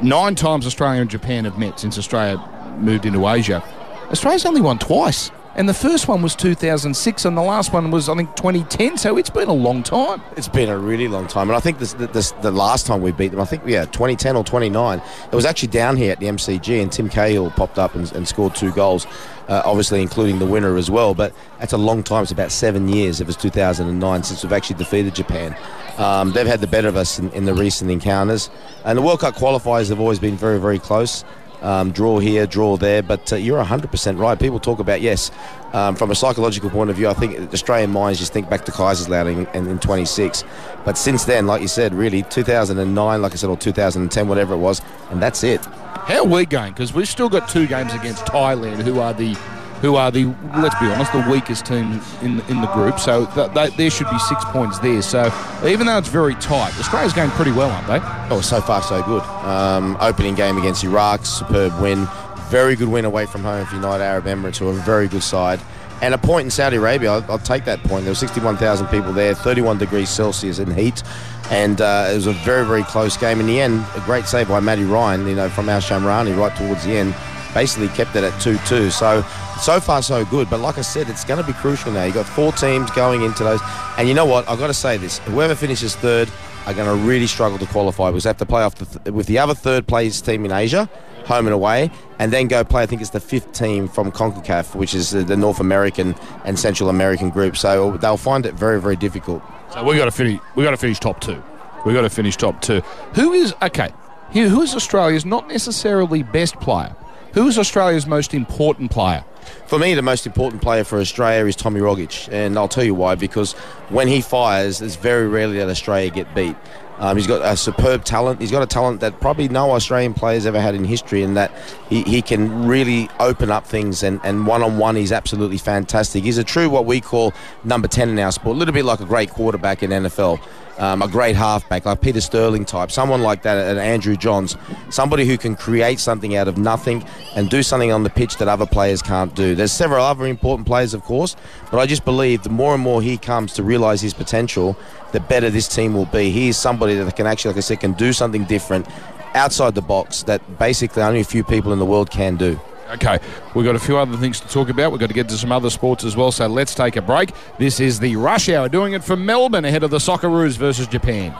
nine 0.03 0.35
times 0.35 0.67
Australia 0.67 1.01
and 1.01 1.11
Japan 1.11 1.45
have 1.45 1.59
met 1.59 1.81
since 1.81 1.99
Australia 1.99 2.43
moved 2.79 3.07
into 3.07 3.27
Asia. 3.29 3.63
Australia's 4.11 4.47
only 4.47 4.61
won 4.61 4.79
twice. 4.79 5.31
And 5.57 5.67
the 5.67 5.75
first 5.75 6.07
one 6.07 6.21
was 6.21 6.37
2006, 6.37 7.25
and 7.25 7.35
the 7.35 7.41
last 7.43 7.73
one 7.73 7.91
was, 7.91 8.11
I 8.11 8.15
think, 8.15 8.37
2010. 8.37 8.99
So 8.99 9.17
it's 9.17 9.31
been 9.31 9.49
a 9.49 9.55
long 9.55 9.83
time. 9.83 10.21
It's 10.37 10.49
been 10.49 10.69
a 10.69 10.77
really 10.77 11.09
long 11.09 11.27
time, 11.27 11.49
and 11.49 11.57
I 11.57 11.61
think 11.61 11.79
this, 11.79 11.95
this, 11.95 12.33
the 12.43 12.51
last 12.51 12.85
time 12.85 13.01
we 13.01 13.11
beat 13.11 13.29
them, 13.29 13.41
I 13.41 13.47
think 13.47 13.63
yeah, 13.67 13.87
2010 13.87 14.37
or 14.37 14.45
29. 14.45 15.01
It 15.33 15.35
was 15.35 15.47
actually 15.47 15.69
down 15.69 15.97
here 15.97 16.13
at 16.13 16.21
the 16.21 16.27
MCG, 16.27 16.83
and 16.83 16.93
Tim 16.93 17.09
Cahill 17.09 17.51
popped 17.53 17.79
up 17.79 17.95
and, 17.95 18.13
and 18.13 18.29
scored 18.29 18.55
two 18.55 18.71
goals, 18.73 19.07
uh, 19.49 19.63
obviously 19.65 20.03
including 20.03 20.41
the 20.41 20.47
winner 20.47 20.77
as 20.77 20.91
well. 20.91 21.15
But 21.15 21.33
that's 21.59 21.73
a 21.73 21.79
long 21.79 22.03
time. 22.03 22.25
It's 22.25 22.33
about 22.33 22.53
seven 22.53 22.87
years. 22.91 23.23
It 23.23 23.27
was 23.27 23.37
2009 23.37 24.23
since 24.25 24.43
we've 24.43 24.53
actually 24.53 24.77
defeated 24.77 25.15
Japan. 25.15 25.57
Um, 25.97 26.33
they've 26.33 26.47
had 26.47 26.61
the 26.61 26.67
better 26.67 26.89
of 26.89 26.97
us 26.97 27.19
in, 27.19 27.31
in 27.31 27.47
the 27.47 27.55
recent 27.55 27.91
encounters, 27.91 28.51
and 28.85 28.99
the 28.99 29.03
World 29.03 29.21
Cup 29.21 29.37
qualifiers 29.37 29.89
have 29.89 30.01
always 30.01 30.19
been 30.19 30.37
very, 30.37 30.61
very 30.61 30.79
close. 30.79 31.25
Um, 31.63 31.91
draw 31.91 32.19
here, 32.19 32.47
draw 32.47 32.77
there, 32.77 33.03
but 33.03 33.33
uh, 33.33 33.37
you're 33.37 33.63
100% 33.65 34.19
right. 34.19 34.39
People 34.39 34.61
talk 34.61 34.79
about, 34.79 35.01
yes, 35.01 35.31
um, 35.73 35.97
from 35.97 36.11
a 36.11 36.15
psychological 36.15 36.71
point 36.71 36.91
of 36.91 36.97
view, 36.97 37.09
I 37.09 37.15
think 37.15 37.53
Australian 37.53 37.91
minds 37.91 38.19
just 38.19 38.33
think 38.33 38.49
back 38.49 38.65
to 38.67 38.73
Kaiserslautern 38.73 39.53
in, 39.55 39.67
in 39.67 39.79
26. 39.79 40.45
But 40.85 40.99
since 40.99 41.25
then, 41.25 41.47
like 41.47 41.63
you 41.63 41.69
said, 41.69 41.95
really, 41.95 42.23
2009, 42.25 43.23
like 43.23 43.33
I 43.33 43.35
said, 43.37 43.51
or 43.51 43.57
2010, 43.57 44.29
whatever 44.29 44.55
it 44.55 44.59
was, 44.59 44.83
and 45.11 45.23
that's 45.23 45.43
it. 45.43 45.65
How 45.65 46.21
are 46.21 46.25
we 46.25 46.47
going? 46.47 46.73
Because 46.73 46.93
we've 46.93 47.09
still 47.09 47.29
got 47.29 47.49
two 47.49 47.67
games 47.67 47.93
against 47.93 48.25
Thailand, 48.27 48.83
who 48.83 49.01
are 49.01 49.13
the 49.13 49.35
who 49.81 49.97
are 49.97 50.11
the 50.11 50.25
let's 50.57 50.79
be 50.81 50.87
honest 50.87 51.13
the 51.13 51.27
weakest 51.31 51.67
team 51.67 52.01
in 52.23 52.41
in 52.49 52.61
the 52.61 52.71
group. 52.73 52.99
So 52.99 53.27
th- 53.27 53.77
there 53.77 53.91
should 53.91 54.11
be 54.11 54.19
six 54.19 54.45
points 54.47 54.79
there. 54.79 55.03
So 55.03 55.33
even 55.65 55.87
though 55.87 55.99
it's 55.99 56.09
very 56.09 56.35
tight, 56.37 56.79
Australia's 56.79 57.13
going 57.13 57.31
pretty 57.31 57.53
well, 57.53 57.71
aren't 57.71 57.87
they? 57.87 58.01
Oh, 58.35 58.41
so 58.41 58.61
far 58.61 58.83
so 58.83 59.03
good. 59.03 59.23
Um, 59.23 59.97
opening 60.01 60.35
game 60.35 60.57
against 60.59 60.85
Iraq, 60.85 61.25
superb 61.27 61.81
win. 61.81 62.07
Very 62.49 62.77
good 62.77 62.89
win 62.89 63.05
away 63.05 63.27
from 63.27 63.43
home 63.43 63.67
for 63.67 63.75
United 63.75 64.05
Arab 64.05 64.25
Emirates, 64.27 64.59
who 64.59 64.69
are 64.69 64.73
a 64.73 64.83
very 64.83 65.09
good 65.09 65.23
side. 65.23 65.61
And 66.03 66.13
a 66.13 66.19
point 66.19 66.45
in 66.45 66.51
Saudi 66.51 66.77
Arabia, 66.77 67.11
I'll, 67.11 67.33
I'll 67.33 67.39
take 67.39 67.65
that 67.65 67.83
point. 67.85 68.05
There 68.05 68.11
were 68.11 68.17
61,000 68.17 68.87
people 68.89 69.13
there, 69.13 69.35
31 69.35 69.79
degrees 69.79 70.11
Celsius 70.11 70.59
in 70.59 70.73
heat, 70.73 71.03
and 71.51 71.81
uh, 71.81 72.09
it 72.11 72.15
was 72.15 72.27
a 72.27 72.33
very, 72.33 72.67
very 72.67 72.83
close 72.83 73.17
game. 73.17 73.41
In 73.41 73.47
the 73.47 73.61
end, 73.61 73.85
a 73.95 74.01
great 74.01 74.27
save 74.27 74.49
by 74.49 74.61
Matty 74.61 74.85
Ryan, 74.85 75.27
you 75.27 75.35
know, 75.35 75.49
from 75.49 75.69
Al 75.71 75.81
Shamrani 75.81 76.37
right 76.37 76.55
towards 76.55 76.85
the 76.85 76.93
end, 76.93 77.15
basically 77.57 77.89
kept 77.89 78.15
it 78.15 78.23
at 78.23 78.35
2-2. 78.35 78.93
So, 78.93 79.23
so 79.63 79.81
far 79.81 80.03
so 80.03 80.27
good. 80.27 80.51
But 80.51 80.61
like 80.61 80.77
I 80.77 80.83
said, 80.83 81.09
it's 81.09 81.25
going 81.25 81.41
to 81.41 81.47
be 81.47 81.55
crucial 81.55 81.91
now. 81.91 82.05
You've 82.05 82.15
got 82.15 82.27
four 82.27 82.53
teams 82.53 82.91
going 82.91 83.23
into 83.23 83.45
those. 83.45 83.63
And 83.97 84.07
you 84.07 84.13
know 84.13 84.27
what? 84.27 84.47
I've 84.47 84.59
got 84.59 84.67
to 84.67 84.75
say 84.75 84.99
this. 84.99 85.21
Whoever 85.21 85.55
finishes 85.55 85.97
third 85.97 86.29
are 86.67 86.75
going 86.75 86.87
to 86.87 87.07
really 87.09 87.27
struggle 87.27 87.57
to 87.57 87.65
qualify 87.65 88.11
because 88.11 88.25
they 88.25 88.29
have 88.29 88.37
to 88.37 88.45
play 88.45 88.63
off 88.63 88.75
the 88.75 88.85
th- 88.85 89.15
with 89.15 89.27
the 89.27 89.39
other 89.39 89.55
third 89.55 89.87
place 89.87 90.21
team 90.21 90.45
in 90.45 90.53
Asia, 90.53 90.87
home 91.25 91.47
and 91.47 91.55
away, 91.55 91.91
and 92.19 92.31
then 92.31 92.47
go 92.47 92.63
play. 92.63 92.83
I 92.83 92.87
think 92.87 93.01
it's 93.01 93.11
the 93.11 93.21
fifth 93.21 93.53
team 93.53 93.89
from 93.89 94.13
CONCACAF, 94.13 94.75
which 94.75 94.95
is 94.95 95.13
the, 95.13 95.37
North 95.37 95.59
American 95.59 96.15
and 96.45 96.59
Central 96.59 96.91
American 96.91 97.31
group. 97.31 97.57
So 97.57 97.97
they'll 97.97 98.19
find 98.19 98.45
it 98.45 98.53
very, 98.53 98.83
very 98.83 98.97
difficult. 98.97 99.43
So 99.73 99.83
we 99.83 99.97
got 99.97 100.05
to 100.05 100.11
finish. 100.11 100.39
We 100.57 100.65
got 100.65 100.73
to 100.73 100.77
finish 100.77 101.01
top 101.01 101.21
two. 101.23 101.43
We 101.87 101.95
got 101.95 102.03
to 102.03 102.11
finish 102.11 102.37
top 102.37 102.61
two. 102.61 102.83
Who 103.15 103.33
is 103.33 103.55
okay? 103.63 103.95
Who 104.33 104.61
is 104.61 104.75
Australia's 104.75 105.25
not 105.25 105.49
necessarily 105.49 106.23
best 106.23 106.61
player? 106.61 106.95
Who 107.37 107.47
is 107.49 107.59
Australia's 107.59 108.07
most 108.07 108.33
important 108.33 108.91
player? 108.91 109.23
For 109.67 109.79
me, 109.79 109.93
the 109.93 110.01
most 110.01 110.27
important 110.27 110.63
player 110.63 110.85
for 110.85 110.99
Australia 110.99 111.45
is 111.45 111.55
Tommy 111.55 111.81
Rogic, 111.81 112.33
and 112.33 112.57
I'll 112.59 112.67
tell 112.67 112.83
you 112.83 112.95
why. 112.95 113.15
Because 113.15 113.53
when 113.91 114.09
he 114.09 114.23
fires, 114.23 114.81
it's 114.81 114.97
very 114.97 115.29
rarely 115.29 115.59
that 115.59 115.69
Australia 115.69 116.09
get 116.09 116.35
beat. 116.35 116.57
Um, 116.99 117.17
he's 117.17 117.27
got 117.27 117.43
a 117.43 117.57
superb 117.57 118.05
talent. 118.05 118.41
He's 118.41 118.51
got 118.51 118.63
a 118.63 118.67
talent 118.67 119.01
that 119.01 119.21
probably 119.21 119.49
no 119.49 119.73
Australian 119.73 120.15
players 120.15 120.47
ever 120.47 120.61
had 120.61 120.75
in 120.75 120.85
history, 120.85 121.23
and 121.23 121.37
that 121.37 121.53
he, 121.89 122.03
he 122.03 122.23
can 122.23 122.67
really 122.67 123.11
open 123.21 123.51
up 123.51 123.67
things. 123.67 124.03
And, 124.03 124.21
and 124.25 124.47
one-on-one, 124.47 124.97
he's 124.97 125.13
absolutely 125.13 125.59
fantastic. 125.59 126.25
He's 126.25 126.39
a 126.39 126.45
true 126.45 126.71
what 126.71 126.87
we 126.87 127.01
call 127.01 127.35
number 127.65 127.89
10 127.89 128.09
in 128.09 128.19
our 128.19 128.33
sport, 128.33 128.57
a 128.57 128.59
little 128.59 128.75
bit 128.75 128.85
like 128.85 129.01
a 129.01 129.05
great 129.05 129.31
quarterback 129.31 129.83
in 129.83 129.91
NFL. 129.91 130.41
Um, 130.79 131.01
a 131.01 131.09
great 131.09 131.37
halfback 131.37 131.87
like 131.87 132.03
Peter 132.03 132.21
Sterling 132.21 132.67
type, 132.67 132.91
someone 132.91 133.23
like 133.23 133.41
that, 133.45 133.57
and 133.57 133.79
Andrew 133.79 134.15
Johns, 134.15 134.59
somebody 134.91 135.25
who 135.25 135.39
can 135.39 135.57
create 135.57 135.99
something 135.99 136.37
out 136.37 136.49
of 136.49 136.59
nothing 136.59 137.03
and 137.35 137.49
do 137.49 137.63
something 137.63 137.93
on 137.93 138.03
the 138.03 138.11
pitch 138.11 138.37
that 138.37 138.49
other 138.49 138.67
players 138.67 139.01
can't 139.01 139.35
do. 139.35 139.55
There's 139.55 139.73
several 139.73 140.05
other 140.05 140.27
important 140.27 140.67
players, 140.67 140.93
of 140.93 141.03
course, 141.03 141.35
but 141.71 141.79
I 141.79 141.87
just 141.87 142.05
believe 142.05 142.43
the 142.43 142.51
more 142.51 142.75
and 142.75 142.83
more 142.83 143.01
he 143.01 143.17
comes 143.17 143.55
to 143.55 143.63
realise 143.63 144.03
his 144.03 144.13
potential, 144.13 144.77
the 145.17 145.21
better 145.21 145.49
this 145.49 145.67
team 145.67 145.95
will 145.95 146.05
be. 146.05 146.31
He 146.31 146.49
is 146.49 146.59
somebody 146.59 146.95
that 146.95 147.17
can 147.17 147.27
actually, 147.27 147.53
like 147.53 147.57
I 147.57 147.61
said, 147.61 147.81
can 147.81 147.95
do 147.95 148.13
something 148.13 148.45
different 148.45 148.87
outside 149.35 149.75
the 149.75 149.81
box 149.81 150.25
that 150.25 150.59
basically 150.59 151.03
only 151.03 151.21
a 151.21 151.25
few 151.25 151.43
people 151.43 151.73
in 151.73 151.79
the 151.79 151.87
world 151.87 152.11
can 152.11 152.37
do. 152.37 152.61
Okay, 152.91 153.19
we've 153.55 153.65
got 153.65 153.75
a 153.75 153.79
few 153.79 153.97
other 153.97 154.19
things 154.19 154.41
to 154.41 154.49
talk 154.49 154.69
about. 154.69 154.93
We've 154.93 155.01
got 155.01 155.09
to 155.09 155.15
get 155.15 155.27
to 155.31 155.39
some 155.39 155.53
other 155.53 155.71
sports 155.71 156.05
as 156.05 156.19
well, 156.19 156.31
so 156.31 156.47
let's 156.49 156.75
take 156.75 156.97
a 156.97 157.03
break. 157.03 157.31
This 157.59 157.81
is 157.81 157.99
the 157.99 158.15
Rush 158.17 158.51
Hour, 158.51 158.69
doing 158.69 158.93
it 158.93 159.03
from 159.03 159.25
Melbourne 159.25 159.65
ahead 159.65 159.83
of 159.83 159.91
the 159.91 159.97
Socceroos 159.97 160.59
versus 160.59 160.87
Japan. 160.87 161.35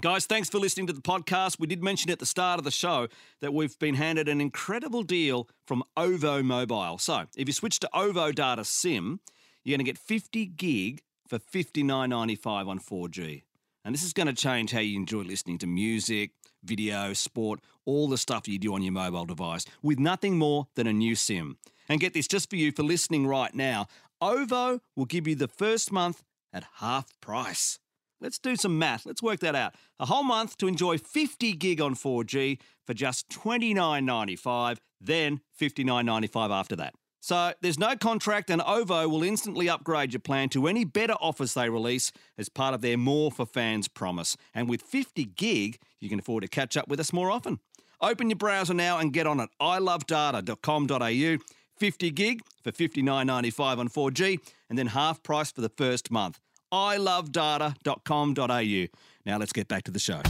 Guys, 0.00 0.26
thanks 0.26 0.50
for 0.50 0.58
listening 0.58 0.88
to 0.88 0.92
the 0.92 1.00
podcast. 1.00 1.60
We 1.60 1.68
did 1.68 1.84
mention 1.84 2.10
at 2.10 2.18
the 2.18 2.26
start 2.26 2.58
of 2.58 2.64
the 2.64 2.72
show 2.72 3.06
that 3.40 3.54
we've 3.54 3.78
been 3.78 3.94
handed 3.94 4.28
an 4.28 4.40
incredible 4.40 5.04
deal 5.04 5.48
from 5.66 5.84
OVO 5.96 6.42
Mobile. 6.42 6.98
So, 6.98 7.26
if 7.36 7.48
you 7.48 7.52
switch 7.52 7.78
to 7.80 7.88
OVO 7.94 8.32
Data 8.32 8.64
SIM, 8.64 9.20
you're 9.64 9.76
going 9.76 9.84
to 9.84 9.90
get 9.90 9.98
50 9.98 10.46
gig 10.46 11.02
for 11.26 11.38
$59.95 11.38 12.68
on 12.68 12.78
4G. 12.78 13.42
And 13.84 13.94
this 13.94 14.02
is 14.02 14.12
going 14.12 14.26
to 14.26 14.32
change 14.32 14.72
how 14.72 14.80
you 14.80 14.96
enjoy 14.96 15.22
listening 15.22 15.58
to 15.58 15.66
music, 15.66 16.30
video, 16.62 17.12
sport, 17.12 17.60
all 17.84 18.08
the 18.08 18.18
stuff 18.18 18.48
you 18.48 18.58
do 18.58 18.74
on 18.74 18.82
your 18.82 18.92
mobile 18.92 19.26
device 19.26 19.66
with 19.82 19.98
nothing 19.98 20.38
more 20.38 20.68
than 20.74 20.86
a 20.86 20.92
new 20.92 21.14
SIM. 21.14 21.58
And 21.88 22.00
get 22.00 22.14
this 22.14 22.26
just 22.26 22.48
for 22.48 22.56
you 22.56 22.72
for 22.72 22.82
listening 22.82 23.26
right 23.26 23.54
now 23.54 23.86
OVO 24.20 24.80
will 24.96 25.04
give 25.04 25.26
you 25.26 25.34
the 25.34 25.48
first 25.48 25.92
month 25.92 26.22
at 26.52 26.64
half 26.76 27.08
price. 27.20 27.78
Let's 28.20 28.38
do 28.38 28.56
some 28.56 28.78
math. 28.78 29.04
Let's 29.04 29.22
work 29.22 29.40
that 29.40 29.54
out. 29.54 29.74
A 30.00 30.06
whole 30.06 30.22
month 30.22 30.56
to 30.58 30.66
enjoy 30.66 30.96
50 30.96 31.52
gig 31.52 31.80
on 31.80 31.94
4G 31.94 32.58
for 32.86 32.94
just 32.94 33.28
$29.95, 33.28 34.78
then 34.98 35.40
$59.95 35.60 36.50
after 36.50 36.76
that. 36.76 36.94
So 37.24 37.54
there's 37.62 37.78
no 37.78 37.96
contract, 37.96 38.50
and 38.50 38.60
OVO 38.60 39.08
will 39.08 39.22
instantly 39.22 39.66
upgrade 39.66 40.12
your 40.12 40.20
plan 40.20 40.50
to 40.50 40.66
any 40.66 40.84
better 40.84 41.14
offers 41.14 41.54
they 41.54 41.70
release 41.70 42.12
as 42.36 42.50
part 42.50 42.74
of 42.74 42.82
their 42.82 42.98
More 42.98 43.32
for 43.32 43.46
Fans 43.46 43.88
promise. 43.88 44.36
And 44.52 44.68
with 44.68 44.82
50 44.82 45.24
gig, 45.24 45.78
you 46.00 46.10
can 46.10 46.18
afford 46.18 46.42
to 46.42 46.48
catch 46.48 46.76
up 46.76 46.86
with 46.86 47.00
us 47.00 47.14
more 47.14 47.30
often. 47.30 47.60
Open 48.02 48.28
your 48.28 48.36
browser 48.36 48.74
now 48.74 48.98
and 48.98 49.10
get 49.10 49.26
on 49.26 49.40
at 49.40 49.48
ilovedata.com.au. 49.58 51.38
50 51.78 52.10
gig 52.10 52.42
for 52.62 52.72
$59.95 52.72 53.78
on 53.78 53.88
4G, 53.88 54.38
and 54.68 54.78
then 54.78 54.88
half 54.88 55.22
price 55.22 55.50
for 55.50 55.62
the 55.62 55.70
first 55.70 56.10
month. 56.10 56.40
ilovedata.com.au. 56.74 58.98
Now 59.24 59.38
let's 59.38 59.54
get 59.54 59.66
back 59.66 59.84
to 59.84 59.90
the 59.90 59.98
show. 59.98 60.20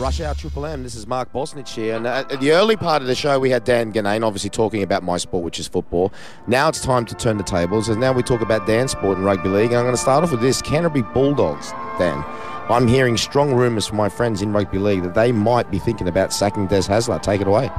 Rush 0.00 0.20
Hour 0.20 0.34
Triple 0.34 0.66
M. 0.66 0.82
This 0.82 0.96
is 0.96 1.06
Mark 1.06 1.32
Bosnich 1.32 1.68
here. 1.68 1.94
And 1.94 2.04
at 2.04 2.40
the 2.40 2.50
early 2.50 2.74
part 2.74 3.00
of 3.00 3.06
the 3.06 3.14
show, 3.14 3.38
we 3.38 3.50
had 3.50 3.62
Dan 3.62 3.92
Ginnane 3.92 4.26
obviously 4.26 4.50
talking 4.50 4.82
about 4.82 5.04
my 5.04 5.18
sport, 5.18 5.44
which 5.44 5.60
is 5.60 5.68
football. 5.68 6.12
Now 6.48 6.68
it's 6.68 6.80
time 6.80 7.06
to 7.06 7.14
turn 7.14 7.36
the 7.36 7.44
tables, 7.44 7.88
and 7.88 8.00
now 8.00 8.10
we 8.10 8.24
talk 8.24 8.40
about 8.40 8.66
Dan's 8.66 8.90
sport 8.90 9.18
and 9.18 9.24
rugby 9.24 9.48
league. 9.50 9.70
And 9.70 9.76
I'm 9.76 9.84
going 9.84 9.94
to 9.94 10.00
start 10.00 10.24
off 10.24 10.32
with 10.32 10.40
this 10.40 10.60
Canterbury 10.60 11.04
Bulldogs, 11.14 11.70
Dan. 11.96 12.24
I'm 12.68 12.88
hearing 12.88 13.16
strong 13.16 13.54
rumours 13.54 13.86
from 13.86 13.96
my 13.96 14.08
friends 14.08 14.42
in 14.42 14.52
rugby 14.52 14.78
league 14.78 15.04
that 15.04 15.14
they 15.14 15.30
might 15.30 15.70
be 15.70 15.78
thinking 15.78 16.08
about 16.08 16.32
sacking 16.32 16.66
Des 16.66 16.80
Hasler. 16.80 17.22
Take 17.22 17.40
it 17.40 17.46
away. 17.46 17.70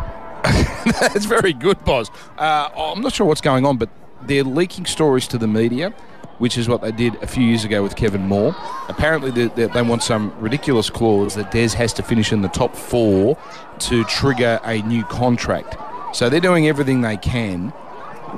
That's 0.86 1.26
very 1.26 1.52
good, 1.52 1.84
boss. 1.84 2.10
Uh, 2.38 2.70
I'm 2.78 3.02
not 3.02 3.14
sure 3.14 3.28
what's 3.28 3.42
going 3.42 3.66
on, 3.66 3.76
but 3.76 3.90
they're 4.22 4.46
leaking 4.46 4.86
stories 4.86 5.28
to 5.28 5.38
the 5.38 5.48
media, 5.48 5.94
which 6.38 6.58
is 6.58 6.68
what 6.68 6.82
they 6.82 6.92
did 6.92 7.16
a 7.24 7.28
few 7.28 7.44
years 7.44 7.64
ago 7.64 7.82
with 7.82 7.96
Kevin 7.96 8.28
Moore. 8.28 8.56
Apparently, 8.90 9.32
they, 9.32 9.48
they, 9.48 9.68
they 9.68 9.82
want 9.82 10.04
some 10.04 10.34
ridiculous 10.40 10.90
clause 10.90 11.36
that 11.36 11.52
Des 11.52 11.70
has 11.70 11.94
to 11.94 12.04
finish 12.04 12.32
in 12.32 12.42
the 12.42 12.50
top 12.50 12.76
four 12.76 13.38
to 13.80 14.04
trigger 14.06 14.60
a 14.64 14.82
new 14.84 15.04
contract. 15.06 15.78
So 16.16 16.30
they're 16.30 16.40
doing 16.40 16.68
everything 16.68 17.02
they 17.02 17.18
can. 17.18 17.74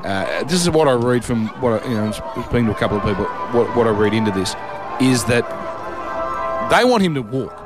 Uh, 0.04 0.44
this 0.44 0.62
is 0.62 0.70
what 0.70 0.88
I 0.88 0.94
read 0.94 1.24
from 1.26 1.48
what 1.62 1.84
I, 1.84 1.90
you 1.90 1.96
know, 1.96 2.12
speaking 2.12 2.66
to 2.66 2.72
a 2.72 2.76
couple 2.76 2.98
of 2.98 3.04
people. 3.04 3.26
What, 3.26 3.76
what 3.76 3.88
I 3.88 3.92
read 3.92 4.14
into 4.14 4.32
this 4.32 4.56
is 5.02 5.26
that 5.26 5.46
they 6.70 6.84
want 6.84 7.04
him 7.04 7.16
to 7.16 7.22
walk. 7.22 7.64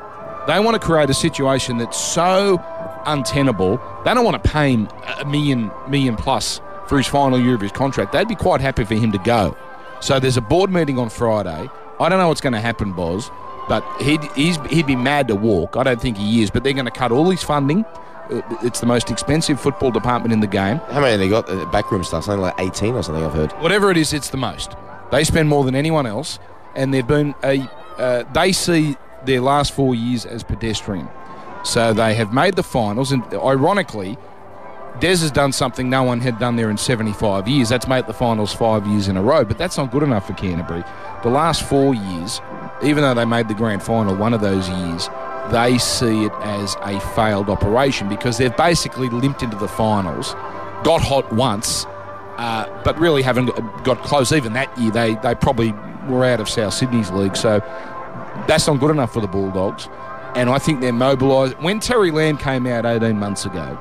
They 0.47 0.59
want 0.59 0.79
to 0.79 0.85
create 0.85 1.09
a 1.09 1.13
situation 1.13 1.77
that's 1.77 1.99
so 1.99 2.61
untenable. 3.05 3.77
They 4.05 4.13
don't 4.13 4.25
want 4.25 4.41
to 4.41 4.49
pay 4.49 4.71
him 4.73 4.89
a 5.19 5.25
million 5.25 5.71
million 5.87 6.15
plus 6.15 6.61
for 6.87 6.97
his 6.97 7.07
final 7.07 7.39
year 7.39 7.55
of 7.55 7.61
his 7.61 7.71
contract. 7.71 8.11
They'd 8.11 8.27
be 8.27 8.35
quite 8.35 8.61
happy 8.61 8.83
for 8.83 8.95
him 8.95 9.11
to 9.11 9.17
go. 9.19 9.55
So 10.01 10.19
there's 10.19 10.37
a 10.37 10.41
board 10.41 10.71
meeting 10.71 10.97
on 10.99 11.09
Friday. 11.09 11.69
I 11.99 12.09
don't 12.09 12.17
know 12.19 12.27
what's 12.27 12.41
going 12.41 12.53
to 12.53 12.59
happen, 12.59 12.93
Boz, 12.93 13.29
but 13.69 13.83
he'd 14.01 14.23
he's, 14.33 14.57
he'd 14.69 14.87
be 14.87 14.95
mad 14.95 15.27
to 15.27 15.35
walk. 15.35 15.77
I 15.77 15.83
don't 15.83 16.01
think 16.01 16.17
he 16.17 16.41
is, 16.41 16.49
but 16.49 16.63
they're 16.63 16.73
going 16.73 16.85
to 16.85 16.91
cut 16.91 17.11
all 17.11 17.29
his 17.29 17.43
funding. 17.43 17.85
uh, 17.85 18.41
it's 18.63 18.79
the 18.79 18.87
most 18.87 19.11
expensive 19.11 19.59
football 19.61 19.91
department 19.91 20.33
in 20.33 20.39
the 20.39 20.47
game. 20.47 20.77
How 20.89 21.01
many 21.01 21.17
they 21.17 21.29
got? 21.29 21.47
Uh, 21.49 21.65
backroom 21.71 22.03
stuff, 22.03 22.23
something 22.25 22.41
like 22.41 22.55
18 22.59 22.95
or 22.95 23.03
something. 23.03 23.23
I've 23.23 23.33
heard. 23.33 23.51
Whatever 23.53 23.91
it 23.91 23.97
is, 23.97 24.11
it's 24.13 24.29
the 24.29 24.37
most. 24.37 24.73
They 25.11 25.23
spend 25.23 25.49
more 25.49 25.63
than 25.63 25.75
anyone 25.75 26.05
else, 26.07 26.39
and 26.75 26.93
they've 26.93 27.05
been 27.07 27.35
a. 27.43 27.69
Uh, 27.97 28.23
they 28.33 28.51
see 28.51 28.95
their 29.25 29.41
last 29.41 29.73
four 29.73 29.93
years 29.93 30.25
as 30.25 30.43
pedestrian. 30.43 31.07
So 31.63 31.93
they 31.93 32.15
have 32.15 32.33
made 32.33 32.55
the 32.55 32.63
finals, 32.63 33.11
and 33.11 33.23
ironically, 33.35 34.17
Des 34.99 35.17
has 35.17 35.31
done 35.31 35.51
something 35.51 35.89
no 35.89 36.03
one 36.03 36.19
had 36.19 36.37
done 36.37 36.55
there 36.55 36.69
in 36.69 36.77
75 36.77 37.47
years. 37.47 37.69
That's 37.69 37.87
made 37.87 38.05
the 38.05 38.13
finals 38.13 38.53
five 38.53 38.85
years 38.85 39.07
in 39.07 39.17
a 39.17 39.21
row, 39.21 39.43
but 39.43 39.57
that's 39.57 39.77
not 39.77 39.91
good 39.91 40.03
enough 40.03 40.27
for 40.27 40.33
Canterbury. 40.33 40.83
The 41.23 41.29
last 41.29 41.63
four 41.63 41.95
years, 41.95 42.41
even 42.83 43.03
though 43.03 43.13
they 43.13 43.25
made 43.25 43.47
the 43.47 43.53
grand 43.53 43.81
final 43.81 44.15
one 44.15 44.33
of 44.33 44.41
those 44.41 44.69
years, 44.69 45.09
they 45.49 45.77
see 45.77 46.25
it 46.25 46.31
as 46.41 46.75
a 46.81 46.99
failed 47.15 47.49
operation 47.49 48.09
because 48.09 48.37
they've 48.37 48.55
basically 48.55 49.09
limped 49.09 49.41
into 49.41 49.57
the 49.57 49.67
finals, 49.67 50.33
got 50.83 51.01
hot 51.01 51.31
once, 51.33 51.85
uh, 52.37 52.67
but 52.83 52.97
really 52.99 53.21
haven't 53.21 53.47
got 53.83 54.01
close. 54.03 54.31
Even 54.31 54.53
that 54.53 54.75
year, 54.77 54.91
they, 54.91 55.15
they 55.15 55.33
probably 55.35 55.73
were 56.07 56.25
out 56.25 56.39
of 56.39 56.47
South 56.47 56.73
Sydney's 56.73 57.09
league. 57.11 57.35
So 57.35 57.59
that's 58.47 58.67
not 58.67 58.79
good 58.79 58.91
enough 58.91 59.13
for 59.13 59.21
the 59.21 59.27
Bulldogs. 59.27 59.89
And 60.35 60.49
I 60.49 60.59
think 60.59 60.79
they're 60.79 60.93
mobilised. 60.93 61.55
When 61.61 61.79
Terry 61.79 62.11
Lamb 62.11 62.37
came 62.37 62.65
out 62.67 62.85
18 62.85 63.17
months 63.17 63.45
ago 63.45 63.77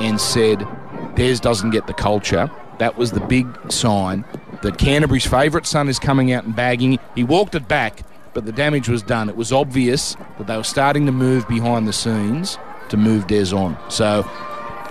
and 0.00 0.20
said 0.20 0.66
Des 1.14 1.36
doesn't 1.36 1.70
get 1.70 1.86
the 1.86 1.94
culture, 1.94 2.50
that 2.78 2.96
was 2.96 3.12
the 3.12 3.20
big 3.20 3.46
sign 3.70 4.24
that 4.62 4.78
Canterbury's 4.78 5.26
favourite 5.26 5.66
son 5.66 5.88
is 5.88 5.98
coming 5.98 6.32
out 6.32 6.44
and 6.44 6.56
bagging. 6.56 6.98
He 7.14 7.22
walked 7.22 7.54
it 7.54 7.68
back, 7.68 8.00
but 8.32 8.46
the 8.46 8.52
damage 8.52 8.88
was 8.88 9.02
done. 9.02 9.28
It 9.28 9.36
was 9.36 9.52
obvious 9.52 10.16
that 10.38 10.46
they 10.46 10.56
were 10.56 10.64
starting 10.64 11.06
to 11.06 11.12
move 11.12 11.46
behind 11.48 11.86
the 11.86 11.92
scenes 11.92 12.58
to 12.88 12.96
move 12.96 13.26
Des 13.26 13.54
on. 13.54 13.76
So 13.90 14.28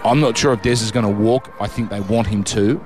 I'm 0.06 0.20
not 0.20 0.38
sure 0.38 0.54
if 0.54 0.62
Des 0.62 0.72
is 0.72 0.92
going 0.92 1.06
to 1.06 1.22
walk. 1.22 1.54
I 1.60 1.68
think 1.68 1.90
they 1.90 2.02
want 2.02 2.28
him 2.28 2.44
to. 2.46 2.84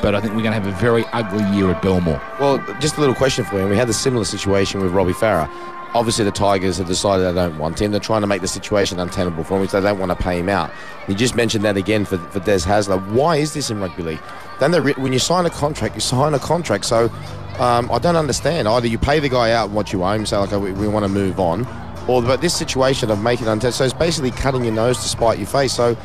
But 0.00 0.14
I 0.14 0.20
think 0.22 0.34
we're 0.34 0.42
going 0.42 0.54
to 0.54 0.60
have 0.60 0.66
a 0.66 0.78
very 0.80 1.04
ugly 1.12 1.44
year 1.54 1.70
at 1.70 1.82
Belmore. 1.82 2.20
Well, 2.40 2.58
just 2.80 2.96
a 2.96 3.00
little 3.00 3.14
question 3.14 3.44
for 3.44 3.60
you. 3.60 3.68
We 3.68 3.76
had 3.76 3.90
a 3.90 3.92
similar 3.92 4.24
situation 4.24 4.80
with 4.80 4.92
Robbie 4.92 5.12
Farah. 5.12 5.50
Obviously, 5.94 6.24
the 6.24 6.30
Tigers 6.30 6.78
have 6.78 6.86
decided 6.86 7.26
they 7.26 7.34
don't 7.34 7.58
want 7.58 7.80
him. 7.80 7.90
They're 7.90 8.00
trying 8.00 8.22
to 8.22 8.26
make 8.26 8.40
the 8.40 8.48
situation 8.48 8.98
untenable 8.98 9.44
for 9.44 9.60
him, 9.60 9.68
so 9.68 9.80
they 9.80 9.88
don't 9.88 9.98
want 9.98 10.10
to 10.10 10.16
pay 10.16 10.38
him 10.38 10.48
out. 10.48 10.70
You 11.06 11.14
just 11.14 11.36
mentioned 11.36 11.64
that 11.64 11.76
again 11.76 12.06
for, 12.06 12.16
for 12.16 12.40
Des 12.40 12.60
Hasler. 12.60 13.06
Why 13.12 13.36
is 13.36 13.52
this 13.52 13.70
in 13.70 13.78
rugby 13.78 14.02
league? 14.02 14.20
Then 14.58 14.72
when 14.72 15.12
you 15.12 15.18
sign 15.18 15.44
a 15.44 15.50
contract, 15.50 15.94
you 15.94 16.00
sign 16.00 16.32
a 16.32 16.38
contract. 16.38 16.86
So 16.86 17.10
um, 17.58 17.90
I 17.90 17.98
don't 17.98 18.16
understand. 18.16 18.68
Either 18.68 18.86
you 18.86 18.96
pay 18.96 19.20
the 19.20 19.28
guy 19.28 19.52
out 19.52 19.70
what 19.70 19.92
you 19.92 20.02
owe 20.02 20.12
him, 20.12 20.24
say, 20.24 20.38
like, 20.38 20.52
we, 20.52 20.72
we 20.72 20.88
want 20.88 21.04
to 21.04 21.08
move 21.08 21.38
on, 21.38 21.66
or 22.08 22.22
but 22.22 22.40
this 22.40 22.54
situation 22.54 23.10
of 23.10 23.22
making 23.22 23.48
untenable. 23.48 23.72
So 23.72 23.84
it's 23.84 23.92
basically 23.92 24.30
cutting 24.30 24.64
your 24.64 24.72
nose 24.72 24.96
to 25.02 25.08
spite 25.08 25.38
your 25.38 25.46
face. 25.46 25.74
So 25.74 25.96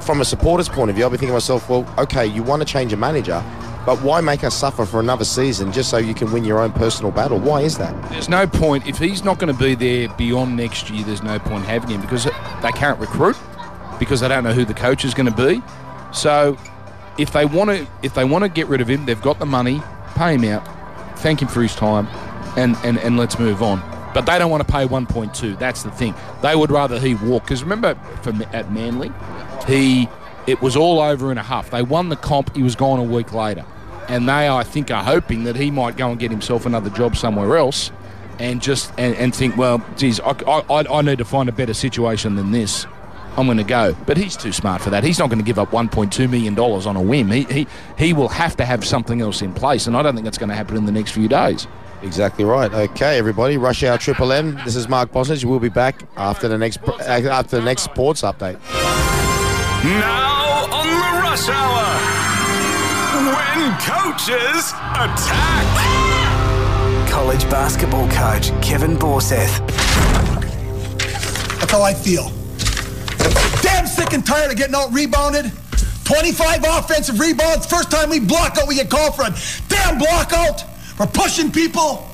from 0.00 0.20
a 0.20 0.24
supporter's 0.24 0.68
point 0.68 0.90
of 0.90 0.96
view, 0.96 1.04
I'll 1.04 1.10
be 1.10 1.16
thinking 1.16 1.28
to 1.28 1.34
myself, 1.34 1.68
well, 1.68 1.92
okay, 1.98 2.26
you 2.26 2.42
want 2.42 2.62
to 2.62 2.66
change 2.66 2.92
a 2.92 2.96
manager, 2.96 3.42
but 3.84 4.00
why 4.02 4.20
make 4.20 4.44
us 4.44 4.54
suffer 4.54 4.84
for 4.84 5.00
another 5.00 5.24
season 5.24 5.72
just 5.72 5.90
so 5.90 5.96
you 5.96 6.14
can 6.14 6.32
win 6.32 6.44
your 6.44 6.58
own 6.58 6.72
personal 6.72 7.12
battle? 7.12 7.38
Why 7.38 7.62
is 7.62 7.78
that? 7.78 8.10
There's 8.10 8.28
no 8.28 8.46
point. 8.46 8.86
If 8.86 8.98
he's 8.98 9.24
not 9.24 9.38
going 9.38 9.54
to 9.54 9.58
be 9.58 9.74
there 9.74 10.08
beyond 10.16 10.56
next 10.56 10.90
year, 10.90 11.04
there's 11.04 11.22
no 11.22 11.38
point 11.38 11.64
having 11.64 11.90
him 11.90 12.00
because 12.00 12.24
they 12.24 12.72
can't 12.72 12.98
recruit 12.98 13.36
because 13.98 14.20
they 14.20 14.28
don't 14.28 14.44
know 14.44 14.52
who 14.52 14.64
the 14.64 14.74
coach 14.74 15.04
is 15.04 15.14
going 15.14 15.32
to 15.32 15.46
be. 15.46 15.62
So 16.12 16.58
if 17.18 17.32
they 17.32 17.44
want 17.44 17.70
to 17.70 17.86
if 18.02 18.14
they 18.14 18.24
want 18.24 18.44
to 18.44 18.48
get 18.48 18.66
rid 18.66 18.80
of 18.80 18.88
him, 18.88 19.06
they've 19.06 19.22
got 19.22 19.38
the 19.38 19.46
money, 19.46 19.80
pay 20.14 20.34
him 20.34 20.44
out, 20.44 20.66
thank 21.18 21.40
him 21.40 21.48
for 21.48 21.62
his 21.62 21.74
time, 21.74 22.06
and, 22.56 22.76
and, 22.84 22.98
and 22.98 23.16
let's 23.16 23.38
move 23.38 23.62
on. 23.62 23.82
But 24.14 24.24
they 24.24 24.38
don't 24.38 24.50
want 24.50 24.66
to 24.66 24.72
pay 24.72 24.86
1.2. 24.86 25.58
That's 25.58 25.82
the 25.82 25.90
thing. 25.90 26.14
They 26.40 26.56
would 26.56 26.70
rather 26.70 26.98
he 26.98 27.14
walk. 27.16 27.44
Because 27.44 27.62
remember, 27.62 27.98
at 28.54 28.72
Manly, 28.72 29.12
he 29.66 30.08
it 30.46 30.62
was 30.62 30.76
all 30.76 31.00
over 31.00 31.32
in 31.32 31.38
a 31.38 31.42
huff. 31.42 31.70
They 31.70 31.82
won 31.82 32.08
the 32.08 32.16
comp. 32.16 32.54
He 32.54 32.62
was 32.62 32.76
gone 32.76 33.00
a 33.00 33.02
week 33.02 33.32
later 33.32 33.64
and 34.08 34.28
they, 34.28 34.48
I 34.48 34.62
think, 34.62 34.90
are 34.90 35.02
hoping 35.02 35.44
that 35.44 35.56
he 35.56 35.70
might 35.70 35.96
go 35.96 36.10
and 36.10 36.18
get 36.18 36.30
himself 36.30 36.66
another 36.66 36.90
job 36.90 37.16
somewhere 37.16 37.56
else, 37.56 37.90
and 38.38 38.62
just 38.62 38.92
and, 38.98 39.14
and 39.16 39.34
think, 39.34 39.56
well, 39.56 39.84
geez, 39.96 40.20
I, 40.20 40.30
I, 40.46 40.98
I 40.98 41.02
need 41.02 41.18
to 41.18 41.24
find 41.24 41.48
a 41.48 41.52
better 41.52 41.74
situation 41.74 42.36
than 42.36 42.50
this. 42.50 42.86
I'm 43.36 43.46
going 43.46 43.58
to 43.58 43.64
go. 43.64 43.94
But 44.06 44.16
he's 44.16 44.34
too 44.34 44.52
smart 44.52 44.80
for 44.80 44.88
that. 44.90 45.04
He's 45.04 45.18
not 45.18 45.28
going 45.28 45.38
to 45.38 45.44
give 45.44 45.58
up 45.58 45.70
$1.2 45.70 46.30
million 46.30 46.58
on 46.58 46.96
a 46.96 47.02
whim. 47.02 47.30
He, 47.30 47.42
he, 47.44 47.66
he 47.98 48.12
will 48.14 48.28
have 48.28 48.56
to 48.56 48.64
have 48.64 48.82
something 48.82 49.20
else 49.20 49.42
in 49.42 49.52
place, 49.52 49.86
and 49.86 49.94
I 49.94 50.02
don't 50.02 50.14
think 50.14 50.24
that's 50.24 50.38
going 50.38 50.48
to 50.48 50.54
happen 50.54 50.76
in 50.76 50.86
the 50.86 50.92
next 50.92 51.10
few 51.10 51.28
days. 51.28 51.66
Exactly 52.02 52.44
right. 52.44 52.72
Okay, 52.72 53.18
everybody, 53.18 53.58
rush 53.58 53.82
hour 53.82 53.98
Triple 53.98 54.32
M. 54.32 54.58
This 54.64 54.76
is 54.76 54.88
Mark 54.88 55.12
Bosnich. 55.12 55.44
We'll 55.44 55.58
be 55.58 55.68
back 55.70 56.02
after 56.16 56.46
the 56.46 56.58
next 56.58 56.78
after 57.00 57.56
the 57.58 57.64
next 57.64 57.82
sports 57.82 58.22
update. 58.22 59.25
Now 59.84 60.66
on 60.72 60.86
the 60.86 61.20
rush 61.22 61.48
hour. 61.48 61.86
When 63.36 63.76
coaches 63.80 64.72
attack. 64.94 65.66
College 67.10 67.48
basketball 67.50 68.08
coach 68.08 68.50
Kevin 68.62 68.96
Borseth. 68.96 69.58
That's 71.58 71.72
how 71.72 71.82
I 71.82 71.92
feel. 71.92 72.32
Damn 73.62 73.86
sick 73.86 74.12
and 74.12 74.24
tired 74.24 74.50
of 74.50 74.56
getting 74.56 74.74
out 74.74 74.92
rebounded. 74.92 75.52
25 76.04 76.64
offensive 76.64 77.20
rebounds. 77.20 77.66
First 77.66 77.90
time 77.90 78.08
we 78.08 78.20
block 78.20 78.56
out, 78.58 78.66
we 78.66 78.76
get 78.76 78.88
called 78.88 79.14
for 79.14 79.22
a 79.22 79.34
damn 79.68 79.98
block 79.98 80.32
out. 80.32 80.64
We're 80.98 81.06
pushing 81.06 81.52
people. 81.52 82.05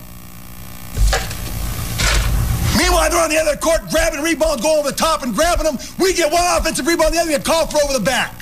Meanwhile, 3.02 3.10
they're 3.10 3.24
on 3.24 3.30
the 3.30 3.50
other 3.50 3.56
court 3.56 3.90
grabbing 3.90 4.22
rebounds, 4.22 4.62
going 4.62 4.78
over 4.78 4.90
the 4.90 4.96
top 4.96 5.22
and 5.22 5.34
grabbing 5.34 5.64
them. 5.64 5.78
We 5.98 6.12
get 6.12 6.32
one 6.32 6.42
offensive 6.56 6.86
rebound, 6.86 7.14
the 7.14 7.18
other 7.18 7.30
get 7.30 7.44
called 7.44 7.72
for 7.72 7.82
over 7.82 7.92
the 7.92 8.04
back. 8.04 8.40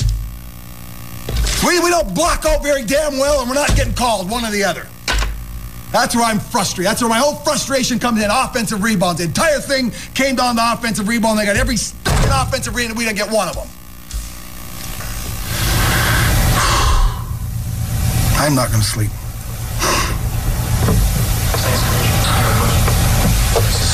We, 1.65 1.81
we 1.81 1.89
don't 1.89 2.15
block 2.15 2.45
out 2.45 2.63
very 2.63 2.85
damn 2.85 3.19
well, 3.19 3.41
and 3.41 3.49
we're 3.49 3.55
not 3.55 3.75
getting 3.77 3.95
called, 3.95 4.31
one 4.31 4.45
or 4.45 4.51
the 4.51 4.65
other. 4.65 4.87
That's 5.93 6.15
where 6.15 6.25
I'm 6.25 6.39
frustrated. 6.39 6.91
That's 6.91 7.01
where 7.01 7.09
my 7.09 7.19
whole 7.19 7.37
frustration 7.37 7.99
comes 7.99 8.23
in. 8.23 8.31
Offensive 8.31 8.83
rebounds. 8.83 9.19
The 9.19 9.27
entire 9.27 9.61
thing 9.61 9.93
came 10.15 10.37
down 10.37 10.57
to 10.57 10.73
offensive 10.73 11.09
rebound. 11.09 11.39
They 11.39 11.47
got 11.47 11.57
every 11.57 11.77
fucking 11.77 12.31
offensive 12.31 12.75
rebound. 12.77 12.99
We 12.99 13.05
didn't 13.05 13.17
get 13.17 13.31
one 13.31 13.49
of 13.49 13.55
them. 13.57 13.69
I'm 18.37 18.55
not 18.55 18.69
going 18.69 18.81
to 18.81 18.87
sleep. 18.87 19.11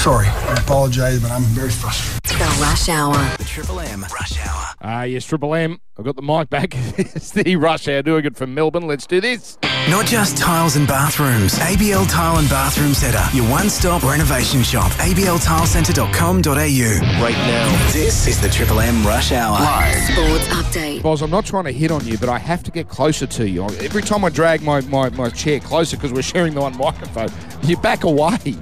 Sorry. 0.06 0.28
I 0.28 0.54
apologize, 0.62 1.20
but 1.20 1.32
I'm 1.32 1.42
very 1.42 1.68
frustrated. 1.68 2.22
The 2.38 2.46
Rush 2.62 2.88
Hour. 2.88 3.16
The 3.38 3.44
Triple 3.44 3.80
M 3.80 4.02
Rush 4.02 4.38
Hour. 4.38 4.66
Ah, 4.80 5.00
uh, 5.00 5.02
yes, 5.02 5.24
Triple 5.24 5.52
M. 5.52 5.80
I've 5.98 6.04
got 6.04 6.14
the 6.14 6.22
mic 6.22 6.48
back. 6.48 6.74
it's 6.96 7.32
the 7.32 7.56
Rush 7.56 7.88
Hour 7.88 8.02
doing 8.02 8.24
it 8.24 8.36
from 8.36 8.54
Melbourne. 8.54 8.86
Let's 8.86 9.04
do 9.04 9.20
this. 9.20 9.58
Not 9.90 10.06
just 10.06 10.38
tiles 10.38 10.76
and 10.76 10.86
bathrooms. 10.86 11.58
ABL 11.58 12.08
Tile 12.08 12.38
and 12.38 12.48
Bathroom 12.48 12.94
Centre. 12.94 13.24
Your 13.36 13.50
one-stop 13.50 14.04
renovation 14.04 14.62
shop. 14.62 14.92
abltilecentre.com.au. 14.92 17.20
Right 17.20 17.34
now, 17.34 17.92
this 17.92 18.28
is 18.28 18.40
the 18.40 18.48
Triple 18.48 18.78
M 18.78 19.04
Rush 19.04 19.32
Hour. 19.32 19.58
Live. 19.58 20.04
Sports 20.04 20.46
update. 20.50 21.02
Boz, 21.02 21.20
I'm 21.20 21.32
not 21.32 21.46
trying 21.46 21.64
to 21.64 21.72
hit 21.72 21.90
on 21.90 22.06
you, 22.06 22.16
but 22.16 22.28
I 22.28 22.38
have 22.38 22.62
to 22.62 22.70
get 22.70 22.88
closer 22.88 23.26
to 23.26 23.48
you. 23.48 23.64
Every 23.64 24.02
time 24.02 24.24
I 24.24 24.28
drag 24.28 24.62
my, 24.62 24.82
my, 24.82 25.10
my 25.10 25.30
chair 25.30 25.58
closer 25.58 25.96
because 25.96 26.12
we're 26.12 26.22
sharing 26.22 26.54
the 26.54 26.60
one 26.60 26.78
microphone, 26.78 27.30
you 27.64 27.76
back 27.78 28.04
away. 28.04 28.54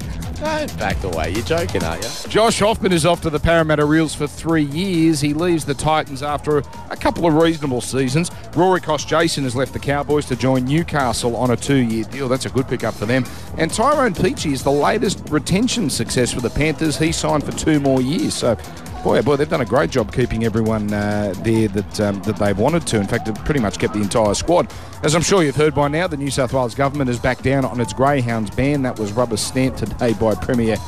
Don't 0.44 0.78
back 0.78 1.02
away. 1.04 1.30
You're 1.30 1.42
joking, 1.44 1.82
aren't 1.82 2.04
you? 2.04 2.30
Josh 2.30 2.58
Hoffman 2.58 2.92
is 2.92 3.06
off 3.06 3.22
to 3.22 3.30
the 3.30 3.40
Parramatta 3.40 3.90
Eels 3.90 4.14
for 4.14 4.26
three 4.26 4.64
years. 4.64 5.22
He 5.22 5.32
leaves 5.32 5.64
the 5.64 5.72
Titans 5.72 6.22
after 6.22 6.58
a 6.90 6.96
couple 6.96 7.26
of 7.26 7.32
reasonable 7.32 7.80
seasons. 7.80 8.30
Rory 8.54 8.82
Kostjasyn 8.82 9.44
has 9.44 9.56
left 9.56 9.72
the 9.72 9.78
Cowboys 9.78 10.26
to 10.26 10.36
join 10.36 10.66
Newcastle 10.66 11.34
on 11.34 11.50
a 11.50 11.56
two-year 11.56 12.04
deal. 12.04 12.28
That's 12.28 12.44
a 12.44 12.50
good 12.50 12.68
pickup 12.68 12.92
for 12.92 13.06
them. 13.06 13.24
And 13.56 13.72
Tyrone 13.72 14.12
Peachey 14.12 14.52
is 14.52 14.62
the 14.62 14.70
latest 14.70 15.22
retention 15.30 15.88
success 15.88 16.34
for 16.34 16.42
the 16.42 16.50
Panthers. 16.50 16.98
He 16.98 17.10
signed 17.10 17.42
for 17.42 17.52
two 17.52 17.80
more 17.80 18.02
years. 18.02 18.34
So 18.34 18.54
boy, 19.04 19.20
boy, 19.20 19.36
they've 19.36 19.48
done 19.48 19.60
a 19.60 19.66
great 19.66 19.90
job 19.90 20.12
keeping 20.12 20.44
everyone 20.44 20.92
uh, 20.92 21.34
there 21.38 21.68
that 21.68 22.00
um, 22.00 22.22
that 22.22 22.36
they've 22.36 22.58
wanted 22.58 22.86
to. 22.86 22.98
In 22.98 23.06
fact, 23.06 23.26
they've 23.26 23.44
pretty 23.44 23.60
much 23.60 23.78
kept 23.78 23.92
the 23.92 24.00
entire 24.00 24.32
squad. 24.34 24.72
As 25.02 25.14
I'm 25.14 25.22
sure 25.22 25.42
you've 25.42 25.54
heard 25.54 25.74
by 25.74 25.88
now, 25.88 26.06
the 26.06 26.16
New 26.16 26.30
South 26.30 26.54
Wales 26.54 26.74
government 26.74 27.08
has 27.08 27.18
backed 27.18 27.42
down 27.42 27.66
on 27.66 27.80
its 27.80 27.92
greyhounds 27.92 28.50
ban. 28.50 28.82
That 28.82 28.98
was 28.98 29.12
rubber 29.12 29.36
stamped 29.36 29.78
today 29.78 30.14
by 30.14 30.34
Premier 30.34 30.78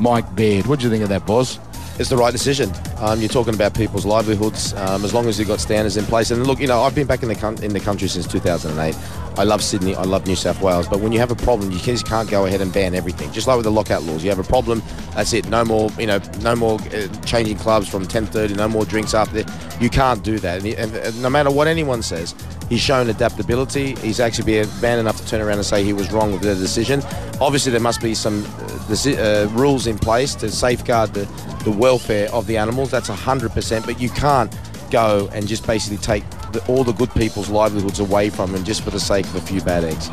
Mike 0.00 0.34
Baird. 0.34 0.66
What 0.66 0.80
do 0.80 0.86
you 0.86 0.90
think 0.90 1.02
of 1.02 1.10
that, 1.10 1.26
Boz? 1.26 1.60
It's 1.98 2.10
the 2.10 2.16
right 2.16 2.32
decision. 2.32 2.70
Um, 2.98 3.20
you're 3.20 3.28
talking 3.28 3.54
about 3.54 3.72
people's 3.74 4.04
livelihoods. 4.04 4.74
Um, 4.74 5.02
as 5.04 5.14
long 5.14 5.26
as 5.28 5.38
you've 5.38 5.48
got 5.48 5.60
standards 5.60 5.96
in 5.96 6.04
place, 6.04 6.30
and 6.30 6.46
look, 6.46 6.60
you 6.60 6.66
know, 6.66 6.82
I've 6.82 6.94
been 6.94 7.06
back 7.06 7.22
in 7.22 7.28
the 7.28 7.60
in 7.62 7.72
the 7.72 7.80
country 7.80 8.06
since 8.08 8.26
2008. 8.26 8.94
I 9.38 9.44
love 9.44 9.62
Sydney. 9.62 9.94
I 9.94 10.02
love 10.02 10.26
New 10.26 10.36
South 10.36 10.60
Wales. 10.60 10.88
But 10.88 11.00
when 11.00 11.12
you 11.12 11.18
have 11.20 11.30
a 11.30 11.36
problem, 11.36 11.70
you 11.70 11.78
just 11.78 12.06
can't 12.06 12.28
go 12.30 12.46
ahead 12.46 12.60
and 12.60 12.72
ban 12.72 12.94
everything. 12.94 13.32
Just 13.32 13.46
like 13.46 13.56
with 13.56 13.64
the 13.64 13.70
lockout 13.70 14.02
laws, 14.02 14.22
you 14.22 14.30
have 14.30 14.38
a 14.38 14.44
problem. 14.44 14.82
That's 15.14 15.32
it. 15.32 15.48
No 15.48 15.64
more. 15.64 15.90
You 15.98 16.06
know, 16.06 16.20
no 16.40 16.54
more 16.54 16.78
uh, 16.80 17.08
changing 17.24 17.56
clubs 17.58 17.88
from 17.88 18.06
10:30. 18.06 18.56
No 18.56 18.68
more 18.68 18.84
drinks 18.84 19.14
after. 19.14 19.42
That. 19.42 19.82
You 19.82 19.88
can't 19.88 20.22
do 20.22 20.38
that. 20.38 20.64
And, 20.64 20.94
and 20.94 21.22
no 21.22 21.30
matter 21.30 21.50
what 21.50 21.66
anyone 21.66 22.02
says, 22.02 22.34
He's 22.68 22.80
shown 22.80 23.08
adaptability. 23.08 23.94
He's 23.96 24.18
actually 24.18 24.44
been 24.44 24.80
man 24.80 24.98
enough 24.98 25.18
to 25.18 25.26
turn 25.26 25.40
around 25.40 25.58
and 25.58 25.66
say 25.66 25.84
he 25.84 25.92
was 25.92 26.10
wrong 26.12 26.32
with 26.32 26.42
the 26.42 26.54
decision. 26.54 27.02
Obviously, 27.40 27.70
there 27.70 27.80
must 27.80 28.00
be 28.00 28.14
some 28.14 28.44
uh, 28.44 28.92
uh, 28.92 29.48
rules 29.52 29.86
in 29.86 29.98
place 29.98 30.34
to 30.36 30.50
safeguard 30.50 31.14
the, 31.14 31.24
the 31.64 31.70
welfare 31.70 32.28
of 32.32 32.46
the 32.46 32.56
animals. 32.56 32.90
That's 32.90 33.08
100%. 33.08 33.86
But 33.86 34.00
you 34.00 34.10
can't 34.10 34.54
go 34.90 35.28
and 35.32 35.46
just 35.46 35.66
basically 35.66 35.98
take 35.98 36.28
the, 36.52 36.64
all 36.66 36.82
the 36.82 36.92
good 36.92 37.10
people's 37.12 37.48
livelihoods 37.48 38.00
away 38.00 38.30
from 38.30 38.52
them 38.52 38.64
just 38.64 38.82
for 38.82 38.90
the 38.90 39.00
sake 39.00 39.26
of 39.26 39.36
a 39.36 39.40
few 39.40 39.60
bad 39.60 39.84
eggs. 39.84 40.08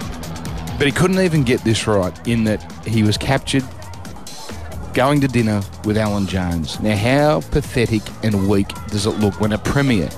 But 0.78 0.86
he 0.86 0.92
couldn't 0.92 1.20
even 1.20 1.44
get 1.44 1.62
this 1.62 1.88
right 1.88 2.28
in 2.28 2.44
that 2.44 2.72
he 2.86 3.04
was 3.04 3.18
captured 3.18 3.64
going 4.94 5.20
to 5.20 5.28
dinner 5.28 5.62
with 5.86 5.98
Alan 5.98 6.28
Jones. 6.28 6.80
Now, 6.80 6.96
how 6.96 7.42
pathetic 7.50 8.04
and 8.24 8.48
weak 8.48 8.68
does 8.90 9.08
it 9.08 9.18
look 9.20 9.42
when 9.42 9.54
a 9.54 9.58
premier 9.58 10.10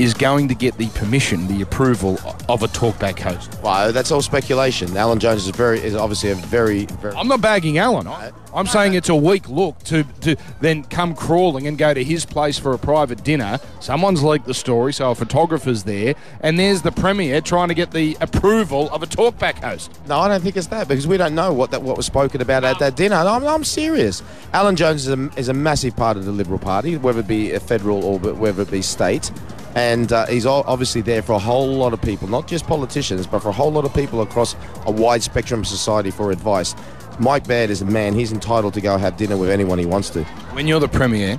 is 0.00 0.14
going 0.14 0.48
to 0.48 0.54
get 0.54 0.78
the 0.78 0.88
permission, 0.90 1.46
the 1.46 1.60
approval 1.62 2.18
of 2.48 2.62
a 2.62 2.66
talkback 2.68 3.18
host? 3.18 3.58
Well, 3.62 3.92
that's 3.92 4.10
all 4.10 4.22
speculation. 4.22 4.96
Alan 4.96 5.18
Jones 5.18 5.46
is 5.46 5.54
very 5.54 5.80
is 5.80 5.94
obviously 5.94 6.30
a 6.30 6.34
very 6.34 6.86
very. 6.86 7.14
I'm 7.14 7.28
not 7.28 7.40
bagging 7.40 7.78
Alan. 7.78 8.06
I- 8.06 8.28
uh, 8.28 8.30
I'm 8.52 8.66
saying 8.66 8.94
it's 8.94 9.08
a 9.08 9.14
weak 9.14 9.48
look 9.48 9.78
to, 9.84 10.02
to 10.22 10.34
then 10.60 10.82
come 10.82 11.14
crawling 11.14 11.68
and 11.68 11.78
go 11.78 11.94
to 11.94 12.02
his 12.02 12.26
place 12.26 12.58
for 12.58 12.72
a 12.72 12.78
private 12.78 13.22
dinner. 13.22 13.60
Someone's 13.78 14.24
leaked 14.24 14.46
the 14.46 14.54
story, 14.54 14.92
so 14.92 15.12
a 15.12 15.14
photographer's 15.14 15.84
there, 15.84 16.16
and 16.40 16.58
there's 16.58 16.82
the 16.82 16.90
premier 16.90 17.40
trying 17.40 17.68
to 17.68 17.74
get 17.74 17.92
the 17.92 18.16
approval 18.20 18.90
of 18.90 19.04
a 19.04 19.06
talkback 19.06 19.62
host. 19.62 19.96
No, 20.08 20.18
I 20.18 20.26
don't 20.26 20.42
think 20.42 20.56
it's 20.56 20.66
that 20.68 20.88
because 20.88 21.06
we 21.06 21.16
don't 21.16 21.36
know 21.36 21.52
what 21.52 21.70
that 21.70 21.82
what 21.82 21.96
was 21.96 22.06
spoken 22.06 22.40
about 22.40 22.64
at 22.64 22.80
that 22.80 22.96
dinner. 22.96 23.22
No, 23.22 23.34
I'm, 23.34 23.46
I'm 23.46 23.62
serious. 23.64 24.20
Alan 24.52 24.74
Jones 24.74 25.06
is 25.06 25.12
a, 25.16 25.30
is 25.38 25.48
a 25.48 25.54
massive 25.54 25.94
part 25.94 26.16
of 26.16 26.24
the 26.24 26.32
Liberal 26.32 26.58
Party, 26.58 26.96
whether 26.96 27.20
it 27.20 27.28
be 27.28 27.52
a 27.52 27.60
federal 27.60 28.04
or 28.04 28.18
whether 28.18 28.62
it 28.62 28.70
be 28.70 28.82
state. 28.82 29.30
And 29.74 30.12
uh, 30.12 30.26
he's 30.26 30.46
obviously 30.46 31.00
there 31.00 31.22
for 31.22 31.32
a 31.32 31.38
whole 31.38 31.74
lot 31.74 31.92
of 31.92 32.02
people, 32.02 32.26
not 32.26 32.48
just 32.48 32.66
politicians, 32.66 33.26
but 33.26 33.40
for 33.40 33.50
a 33.50 33.52
whole 33.52 33.70
lot 33.70 33.84
of 33.84 33.94
people 33.94 34.20
across 34.20 34.56
a 34.86 34.90
wide 34.90 35.22
spectrum 35.22 35.60
of 35.60 35.66
society 35.66 36.10
for 36.10 36.32
advice. 36.32 36.74
Mike 37.20 37.46
Baird 37.46 37.70
is 37.70 37.82
a 37.82 37.84
man, 37.84 38.14
he's 38.14 38.32
entitled 38.32 38.74
to 38.74 38.80
go 38.80 38.96
have 38.96 39.16
dinner 39.16 39.36
with 39.36 39.50
anyone 39.50 39.78
he 39.78 39.86
wants 39.86 40.10
to. 40.10 40.24
When 40.54 40.66
you're 40.66 40.80
the 40.80 40.88
premier, 40.88 41.36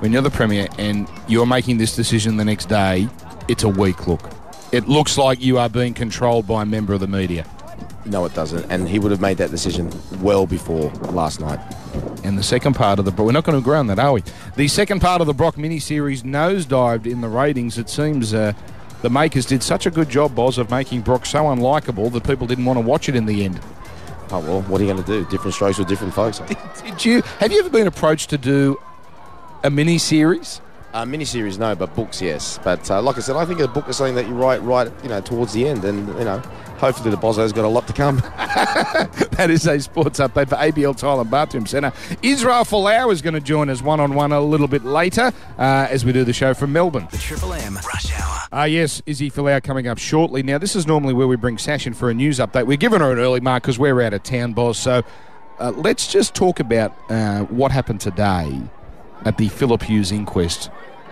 when 0.00 0.12
you're 0.12 0.22
the 0.22 0.30
premier 0.30 0.68
and 0.78 1.08
you're 1.28 1.46
making 1.46 1.78
this 1.78 1.94
decision 1.94 2.36
the 2.36 2.44
next 2.44 2.68
day, 2.68 3.08
it's 3.48 3.62
a 3.62 3.68
weak 3.68 4.06
look. 4.06 4.28
It 4.72 4.88
looks 4.88 5.16
like 5.16 5.40
you 5.40 5.58
are 5.58 5.68
being 5.68 5.94
controlled 5.94 6.46
by 6.46 6.62
a 6.62 6.66
member 6.66 6.92
of 6.92 7.00
the 7.00 7.06
media. 7.08 7.46
No, 8.06 8.24
it 8.24 8.34
doesn't. 8.34 8.70
And 8.70 8.88
he 8.88 8.98
would 8.98 9.10
have 9.10 9.20
made 9.20 9.36
that 9.38 9.50
decision 9.50 9.90
well 10.20 10.46
before 10.46 10.90
last 11.12 11.40
night. 11.40 11.60
And 12.24 12.38
the 12.38 12.42
second 12.42 12.74
part 12.74 12.98
of 12.98 13.04
the 13.04 13.10
we're 13.10 13.32
not 13.32 13.44
going 13.44 13.54
to 13.54 13.58
agree 13.58 13.76
on 13.76 13.86
that, 13.88 13.98
are 13.98 14.12
we? 14.12 14.22
The 14.56 14.68
second 14.68 15.00
part 15.00 15.20
of 15.20 15.26
the 15.26 15.34
Brock 15.34 15.58
mini 15.58 15.78
series 15.78 16.22
nosedived 16.22 17.06
in 17.06 17.20
the 17.20 17.28
ratings. 17.28 17.76
It 17.78 17.88
seems 17.88 18.32
uh, 18.32 18.52
the 19.02 19.10
makers 19.10 19.46
did 19.46 19.62
such 19.62 19.86
a 19.86 19.90
good 19.90 20.08
job, 20.08 20.34
Boz, 20.34 20.58
of 20.58 20.70
making 20.70 21.02
Brock 21.02 21.26
so 21.26 21.44
unlikable 21.44 22.12
that 22.12 22.24
people 22.24 22.46
didn't 22.46 22.64
want 22.64 22.78
to 22.78 22.84
watch 22.84 23.08
it 23.08 23.16
in 23.16 23.26
the 23.26 23.44
end. 23.44 23.60
Oh, 24.32 24.38
well, 24.40 24.62
what 24.62 24.80
are 24.80 24.84
you 24.84 24.92
going 24.92 25.02
to 25.02 25.10
do? 25.10 25.28
Different 25.28 25.54
strokes 25.54 25.78
with 25.78 25.88
different 25.88 26.14
folks. 26.14 26.38
Did 26.82 27.04
you 27.04 27.22
have 27.38 27.50
you 27.50 27.58
ever 27.58 27.70
been 27.70 27.86
approached 27.86 28.30
to 28.30 28.38
do 28.38 28.80
a 29.64 29.70
mini 29.70 29.98
series? 29.98 30.60
Uh, 30.92 31.04
miniseries, 31.04 31.56
no, 31.56 31.74
but 31.76 31.94
books, 31.94 32.20
yes. 32.20 32.58
But 32.64 32.90
uh, 32.90 33.00
like 33.00 33.16
I 33.16 33.20
said, 33.20 33.36
I 33.36 33.44
think 33.44 33.60
a 33.60 33.68
book 33.68 33.88
is 33.88 33.96
something 33.96 34.16
that 34.16 34.26
you 34.26 34.34
write 34.34 34.60
right, 34.62 34.90
you 35.04 35.08
know, 35.08 35.20
towards 35.20 35.52
the 35.52 35.68
end, 35.68 35.84
and 35.84 36.08
you 36.18 36.24
know, 36.24 36.38
hopefully 36.78 37.10
the 37.10 37.16
Bozo's 37.16 37.52
got 37.52 37.64
a 37.64 37.68
lot 37.68 37.86
to 37.86 37.92
come. 37.92 38.22
That 39.40 39.48
is 39.48 39.66
a 39.66 39.80
sports 39.80 40.20
update 40.20 40.50
for 40.50 40.56
ABL 40.56 40.94
Tile 40.94 41.18
and 41.18 41.30
Bathroom 41.30 41.64
Centre. 41.64 41.94
Israel 42.22 42.62
Folau 42.64 43.10
is 43.10 43.22
going 43.22 43.32
to 43.32 43.40
join 43.40 43.70
us 43.70 43.80
one 43.80 43.98
on 43.98 44.14
one 44.14 44.32
a 44.32 44.40
little 44.40 44.68
bit 44.68 44.84
later 44.84 45.32
uh, 45.56 45.86
as 45.88 46.04
we 46.04 46.12
do 46.12 46.24
the 46.24 46.34
show 46.34 46.52
from 46.52 46.74
Melbourne. 46.74 47.08
The 47.10 47.16
Triple 47.16 47.54
M 47.54 47.76
Rush 47.76 48.12
Hour. 48.20 48.40
Ah, 48.52 48.64
yes, 48.64 49.00
Izzy 49.06 49.30
Folau 49.30 49.62
coming 49.62 49.86
up 49.86 49.96
shortly. 49.96 50.42
Now, 50.42 50.58
this 50.58 50.76
is 50.76 50.86
normally 50.86 51.14
where 51.14 51.26
we 51.26 51.36
bring 51.36 51.56
Sash 51.56 51.86
in 51.86 51.94
for 51.94 52.10
a 52.10 52.14
news 52.14 52.38
update. 52.38 52.66
We're 52.66 52.76
giving 52.76 53.00
her 53.00 53.10
an 53.10 53.18
early 53.18 53.40
mark 53.40 53.62
because 53.62 53.78
we're 53.78 54.02
out 54.02 54.12
of 54.12 54.22
town, 54.24 54.52
boss. 54.52 54.78
So 54.78 55.02
uh, 55.58 55.70
let's 55.70 56.12
just 56.12 56.34
talk 56.34 56.60
about 56.60 56.94
uh, 57.08 57.44
what 57.44 57.72
happened 57.72 58.02
today 58.02 58.60
at 59.24 59.38
the 59.38 59.48
Phillip 59.48 59.82
Hughes 59.82 60.12
inquest. 60.12 60.70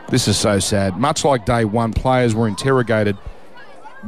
This 0.09 0.29
is 0.29 0.37
so 0.37 0.59
sad. 0.59 0.97
Much 0.97 1.25
like 1.25 1.45
day 1.45 1.65
one, 1.65 1.93
players 1.93 2.35
were 2.35 2.49
interrogated 2.49 3.17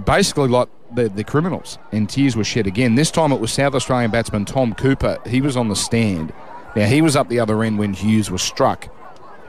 basically 0.05 0.49
like 0.49 0.69
the, 0.95 1.09
the 1.09 1.25
criminals, 1.25 1.79
and 1.93 2.09
tears 2.09 2.37
were 2.37 2.45
shed 2.45 2.67
again. 2.67 2.95
This 2.95 3.11
time 3.11 3.33
it 3.33 3.41
was 3.41 3.53
South 3.53 3.75
Australian 3.75 4.11
batsman 4.11 4.45
Tom 4.45 4.75
Cooper. 4.75 5.19
He 5.27 5.41
was 5.41 5.57
on 5.57 5.69
the 5.69 5.77
stand. 5.77 6.33
Now, 6.75 6.87
he 6.87 7.03
was 7.03 7.17
up 7.17 7.29
the 7.29 7.41
other 7.41 7.63
end 7.63 7.79
when 7.79 7.95
Hughes 7.95 8.31
was 8.31 8.43
struck 8.43 8.89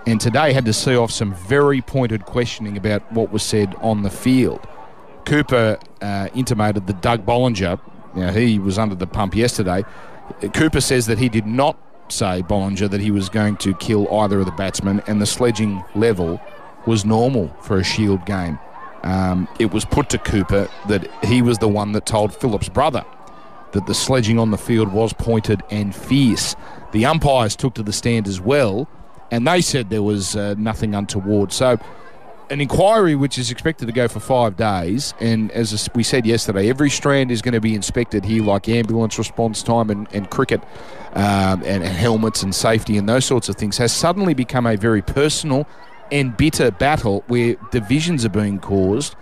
and 0.06 0.20
today 0.20 0.54
had 0.54 0.66
to 0.66 0.74
see 0.74 0.96
off 0.96 1.12
some 1.12 1.34
very 1.34 1.82
pointed 1.82 2.26
questioning 2.26 2.78
about 2.78 3.10
what 3.12 3.32
was 3.32 3.44
said 3.44 3.76
on 3.82 4.02
the 4.02 4.10
field. 4.10 4.66
Cooper 5.26 5.78
uh, 6.02 6.30
intimated 6.34 6.88
that 6.88 7.02
Doug 7.02 7.26
Bollinger, 7.26 7.80
now 8.16 8.32
he 8.32 8.58
was 8.58 8.80
under 8.80 8.96
the 8.96 9.08
pump 9.08 9.36
yesterday. 9.36 9.84
Cooper 10.54 10.82
says 10.82 11.06
that 11.06 11.20
he 11.20 11.30
did 11.30 11.46
not 11.46 11.78
say 12.12 12.44
Bollinger 12.44 12.90
that 12.90 13.02
he 13.02 13.12
was 13.12 13.30
going 13.30 13.58
to 13.58 13.74
kill 13.76 14.12
either 14.14 14.40
of 14.40 14.46
the 14.46 14.52
batsmen, 14.52 15.02
and 15.08 15.22
the 15.22 15.26
sledging 15.26 15.84
level 15.96 16.42
was 16.86 17.06
normal 17.06 17.48
for 17.62 17.78
a 17.78 17.84
Shield 17.84 18.26
game. 18.26 18.60
Um, 19.04 19.48
it 19.60 19.72
was 19.72 19.86
put 19.86 20.10
to 20.10 20.18
Cooper 20.18 20.70
that 20.88 21.10
he 21.24 21.42
was 21.42 21.58
the 21.58 21.68
one 21.68 21.92
that 21.94 22.06
told 22.06 22.36
Phillips' 22.36 22.70
brother 22.70 23.04
that 23.72 23.86
the 23.86 23.94
sledging 23.94 24.38
on 24.38 24.52
the 24.52 24.58
field 24.58 24.92
was 24.92 25.14
pointed 25.14 25.64
and 25.72 25.96
fierce. 25.96 26.56
The 26.92 27.06
umpires 27.06 27.56
took 27.56 27.74
to 27.76 27.84
the 27.84 27.94
stand 27.94 28.28
as 28.28 28.40
well, 28.40 28.88
and 29.32 29.48
they 29.48 29.62
said 29.62 29.90
there 29.90 30.04
was 30.04 30.36
uh, 30.36 30.56
nothing 30.58 30.94
untoward. 30.94 31.52
So, 31.54 31.78
an 32.52 32.60
inquiry 32.60 33.16
which 33.16 33.38
is 33.38 33.50
expected 33.50 33.86
to 33.86 33.94
go 33.94 34.10
for 34.10 34.20
five 34.20 34.58
days, 34.58 35.14
and 35.22 35.50
as 35.52 35.90
we 35.96 36.04
said 36.04 36.26
yesterday, 36.26 36.70
every 36.70 36.90
strand 36.90 37.32
is 37.32 37.42
going 37.42 37.54
to 37.54 37.62
be 37.62 37.74
inspected 37.74 38.26
here, 38.26 38.44
like 38.44 38.68
ambulance 38.68 39.18
response 39.18 39.64
time 39.64 39.90
and, 39.90 40.08
and 40.14 40.30
cricket, 40.30 40.62
um, 41.14 41.64
and, 41.64 41.82
and 41.82 41.96
helmets 41.96 42.44
and 42.44 42.54
safety 42.54 42.98
and 42.98 43.08
those 43.08 43.24
sorts 43.24 43.48
of 43.48 43.56
things, 43.56 43.78
has 43.78 43.94
suddenly 43.94 44.34
become 44.34 44.68
a 44.68 44.76
very 44.76 45.02
personal 45.02 45.66
and 46.12 46.36
bitter 46.36 46.72
battle 46.72 47.24
where 47.28 47.56
divisions 47.72 48.26
are 48.26 48.30
being 48.30 48.60
caused. 48.60 49.16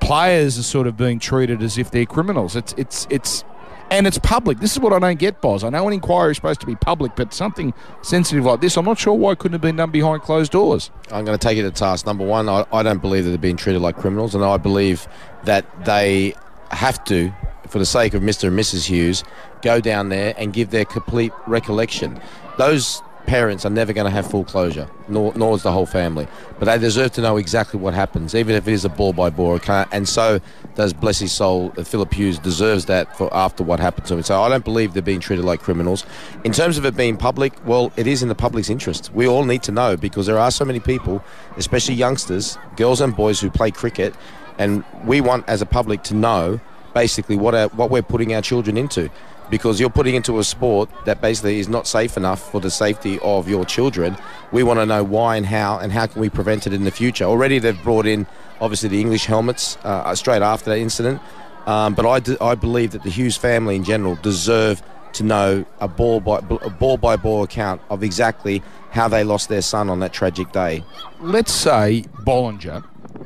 Players 0.00 0.58
are 0.58 0.62
sort 0.62 0.86
of 0.86 0.94
being 0.94 1.18
treated 1.18 1.62
as 1.62 1.78
if 1.78 1.90
they're 1.90 2.04
criminals. 2.04 2.54
It's 2.54 2.74
it's 2.76 3.06
it's 3.08 3.44
and 3.90 4.06
it's 4.06 4.18
public. 4.18 4.58
This 4.60 4.72
is 4.72 4.80
what 4.80 4.92
I 4.92 4.98
don't 4.98 5.18
get, 5.18 5.40
Boz. 5.40 5.64
I 5.64 5.68
know 5.68 5.86
an 5.86 5.94
inquiry 5.94 6.32
is 6.32 6.36
supposed 6.36 6.60
to 6.60 6.66
be 6.66 6.74
public, 6.74 7.14
but 7.16 7.32
something 7.32 7.74
sensitive 8.02 8.44
like 8.44 8.60
this, 8.60 8.76
I'm 8.76 8.84
not 8.84 8.98
sure 8.98 9.14
why 9.14 9.32
it 9.32 9.38
couldn't 9.38 9.54
have 9.54 9.60
been 9.60 9.76
done 9.76 9.90
behind 9.90 10.22
closed 10.22 10.52
doors. 10.52 10.90
I'm 11.10 11.24
going 11.24 11.38
to 11.38 11.42
take 11.42 11.58
it 11.58 11.62
to 11.62 11.70
task. 11.70 12.06
Number 12.06 12.24
one, 12.24 12.48
I, 12.48 12.64
I 12.72 12.82
don't 12.82 13.00
believe 13.00 13.24
that 13.24 13.30
they're 13.30 13.38
being 13.38 13.56
treated 13.56 13.80
like 13.80 13.96
criminals, 13.96 14.34
and 14.34 14.44
I 14.44 14.56
believe 14.56 15.06
that 15.44 15.84
they 15.84 16.34
have 16.70 17.04
to, 17.04 17.32
for 17.68 17.78
the 17.78 17.86
sake 17.86 18.14
of 18.14 18.22
Mr. 18.22 18.48
and 18.48 18.58
Mrs. 18.58 18.86
Hughes, 18.86 19.22
go 19.62 19.80
down 19.80 20.08
there 20.08 20.34
and 20.36 20.52
give 20.52 20.70
their 20.70 20.84
complete 20.84 21.32
recollection. 21.46 22.20
Those 22.58 23.02
parents 23.26 23.64
are 23.64 23.70
never 23.70 23.92
going 23.92 24.04
to 24.04 24.10
have 24.10 24.30
full 24.30 24.44
closure, 24.44 24.88
nor, 25.08 25.32
nor 25.34 25.56
is 25.56 25.62
the 25.62 25.72
whole 25.72 25.86
family. 25.86 26.26
But 26.58 26.66
they 26.66 26.78
deserve 26.78 27.12
to 27.12 27.20
know 27.20 27.36
exactly 27.36 27.80
what 27.80 27.94
happens, 27.94 28.34
even 28.34 28.54
if 28.54 28.68
it 28.68 28.72
is 28.72 28.84
a 28.84 28.88
ball 28.88 29.12
by 29.12 29.30
ball 29.30 29.56
account. 29.56 29.88
And 29.92 30.08
so 30.08 30.40
does, 30.74 30.92
bless 30.92 31.18
his 31.18 31.32
soul, 31.32 31.72
uh, 31.76 31.84
Phillip 31.84 32.12
Hughes 32.12 32.38
deserves 32.38 32.86
that 32.86 33.16
for 33.16 33.32
after 33.34 33.62
what 33.62 33.80
happened 33.80 34.06
to 34.08 34.14
him. 34.14 34.22
So 34.22 34.42
I 34.42 34.48
don't 34.48 34.64
believe 34.64 34.92
they're 34.92 35.02
being 35.02 35.20
treated 35.20 35.44
like 35.44 35.60
criminals. 35.60 36.04
In 36.44 36.52
terms 36.52 36.78
of 36.78 36.84
it 36.84 36.96
being 36.96 37.16
public, 37.16 37.52
well, 37.66 37.92
it 37.96 38.06
is 38.06 38.22
in 38.22 38.28
the 38.28 38.34
public's 38.34 38.70
interest. 38.70 39.10
We 39.14 39.26
all 39.26 39.44
need 39.44 39.62
to 39.64 39.72
know 39.72 39.96
because 39.96 40.26
there 40.26 40.38
are 40.38 40.50
so 40.50 40.64
many 40.64 40.80
people, 40.80 41.24
especially 41.56 41.94
youngsters, 41.94 42.58
girls 42.76 43.00
and 43.00 43.16
boys 43.16 43.40
who 43.40 43.50
play 43.50 43.70
cricket, 43.70 44.14
and 44.58 44.84
we 45.04 45.20
want 45.20 45.48
as 45.48 45.62
a 45.62 45.66
public 45.66 46.02
to 46.04 46.14
know 46.14 46.60
basically 46.94 47.36
what 47.36 47.54
our, 47.54 47.68
what 47.68 47.90
we're 47.90 48.02
putting 48.02 48.34
our 48.34 48.42
children 48.42 48.76
into 48.76 49.10
because 49.50 49.78
you're 49.80 49.90
putting 49.90 50.14
into 50.14 50.38
a 50.38 50.44
sport 50.44 50.88
that 51.04 51.20
basically 51.20 51.58
is 51.58 51.68
not 51.68 51.86
safe 51.86 52.16
enough 52.16 52.50
for 52.50 52.60
the 52.60 52.70
safety 52.70 53.18
of 53.20 53.48
your 53.48 53.64
children. 53.64 54.16
We 54.52 54.62
want 54.62 54.80
to 54.80 54.86
know 54.86 55.04
why 55.04 55.36
and 55.36 55.46
how, 55.46 55.78
and 55.78 55.92
how 55.92 56.06
can 56.06 56.20
we 56.20 56.30
prevent 56.30 56.66
it 56.66 56.72
in 56.72 56.84
the 56.84 56.90
future. 56.90 57.24
Already 57.24 57.58
they've 57.58 57.82
brought 57.82 58.06
in, 58.06 58.26
obviously, 58.60 58.88
the 58.88 59.00
English 59.00 59.26
helmets 59.26 59.76
uh, 59.84 60.14
straight 60.14 60.42
after 60.42 60.70
that 60.70 60.78
incident. 60.78 61.20
Um, 61.66 61.94
but 61.94 62.06
I, 62.06 62.50
I 62.50 62.54
believe 62.54 62.92
that 62.92 63.02
the 63.02 63.10
Hughes 63.10 63.36
family 63.36 63.76
in 63.76 63.84
general 63.84 64.16
deserve 64.16 64.82
to 65.14 65.22
know 65.22 65.64
a 65.80 65.88
ball 65.88 66.20
by 66.20 66.38
a 66.38 66.70
ball 66.70 66.96
by 66.96 67.16
ball 67.16 67.44
account 67.44 67.80
of 67.88 68.02
exactly 68.02 68.62
how 68.90 69.08
they 69.08 69.24
lost 69.24 69.48
their 69.48 69.62
son 69.62 69.88
on 69.88 70.00
that 70.00 70.12
tragic 70.12 70.52
day. 70.52 70.84
Let's 71.20 71.52
say 71.52 72.04
Bollinger 72.24 72.84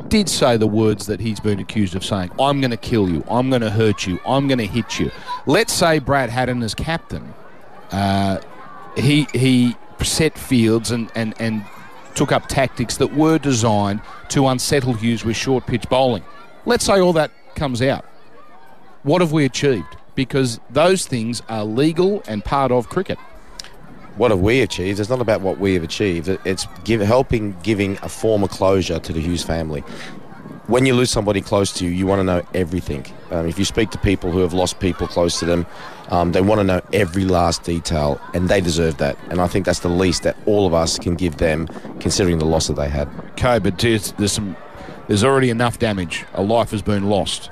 did 0.09 0.29
say 0.29 0.57
the 0.57 0.67
words 0.67 1.07
that 1.07 1.21
he's 1.21 1.41
been 1.41 1.59
accused 1.59 1.95
of 1.95 2.05
saying 2.05 2.31
I'm 2.41 2.61
going 2.61 2.71
to 2.71 2.77
kill 2.77 3.09
you, 3.09 3.25
I'm 3.31 3.51
going 3.51 3.63
to 3.63 3.71
hurt 3.71 4.07
you, 4.07 4.19
I'm 4.27 4.49
going 4.49 4.59
to 4.59 4.67
hit 4.67 4.99
you. 4.99 5.11
Let's 5.47 5.73
say 5.73 5.99
Brad 5.99 6.31
Haddin, 6.31 6.63
as 6.63 6.75
captain, 6.75 7.35
uh, 7.91 8.41
he, 8.97 9.27
he 9.33 9.77
set 10.03 10.39
fields 10.39 10.91
and, 10.91 11.11
and, 11.15 11.35
and 11.41 11.65
took 12.15 12.33
up 12.33 12.49
tactics 12.49 12.97
that 12.99 13.15
were 13.15 13.39
designed 13.39 14.01
to 14.29 14.47
unsettle 14.49 14.95
Hughes 14.95 15.25
with 15.25 15.37
short 15.37 15.67
pitch 15.67 15.89
bowling. 15.89 16.25
Let's 16.67 16.85
say 16.85 17.01
all 17.01 17.13
that 17.15 17.31
comes 17.55 17.81
out. 17.81 18.05
What 19.03 19.21
have 19.21 19.33
we 19.33 19.45
achieved? 19.45 19.97
Because 20.15 20.61
those 20.69 21.07
things 21.07 21.43
are 21.49 21.65
legal 21.65 22.23
and 22.27 22.45
part 22.45 22.73
of 22.73 22.89
cricket. 22.89 23.19
What 24.19 24.33
have 24.33 24.41
we 24.41 24.61
achieved? 24.63 24.99
It's 24.99 25.09
not 25.09 25.21
about 25.21 25.41
what 25.43 25.59
we 25.59 25.75
have 25.75 25.85
achieved. 25.85 26.29
It's 26.45 26.67
give, 26.85 27.01
helping 27.01 27.57
giving 27.63 27.99
a 28.03 28.09
form 28.09 28.43
of 28.43 28.51
closure 28.51 28.99
to 28.99 29.13
the 29.13 29.21
Hughes 29.21 29.45
family. 29.45 29.83
when 30.69 30.85
you 30.85 30.95
lose 30.95 31.11
somebody 31.11 31.41
close 31.41 31.73
to 31.73 31.85
you, 31.87 31.91
you 31.91 32.07
want 32.07 32.21
to 32.21 32.25
know 32.25 32.43
everything. 32.53 33.05
Um, 33.31 33.49
if 33.49 33.59
you 33.59 33.65
speak 33.65 33.91
to 33.91 33.99
people 33.99 34.31
who 34.31 34.41
have 34.41 34.53
lost 34.53 34.81
people 34.81 35.07
close 35.07 35.39
to 35.39 35.47
them, 35.47 35.67
um, 36.11 36.33
they 36.33 36.43
want 36.43 36.59
to 36.59 36.65
know 36.65 36.81
every 36.93 37.25
last 37.25 37.63
detail, 37.63 38.21
and 38.35 38.51
they 38.51 38.61
deserve 38.61 38.99
that. 38.99 39.17
And 39.31 39.41
I 39.41 39.47
think 39.47 39.65
that's 39.65 39.81
the 39.81 39.89
least 39.89 40.25
that 40.25 40.37
all 40.45 40.67
of 40.67 40.75
us 40.75 40.99
can 40.99 41.15
give 41.15 41.39
them, 41.39 41.69
considering 42.01 42.39
the 42.39 42.45
loss 42.45 42.67
that 42.67 42.75
they 42.75 42.89
had. 42.89 43.09
Okay, 43.31 43.59
but 43.59 43.79
there's, 43.79 44.13
there's 44.13 44.33
some. 44.33 44.57
There's 45.07 45.25
already 45.25 45.49
enough 45.49 45.79
damage. 45.79 46.27
A 46.35 46.43
life 46.43 46.71
has 46.71 46.83
been 46.83 47.09
lost. 47.09 47.51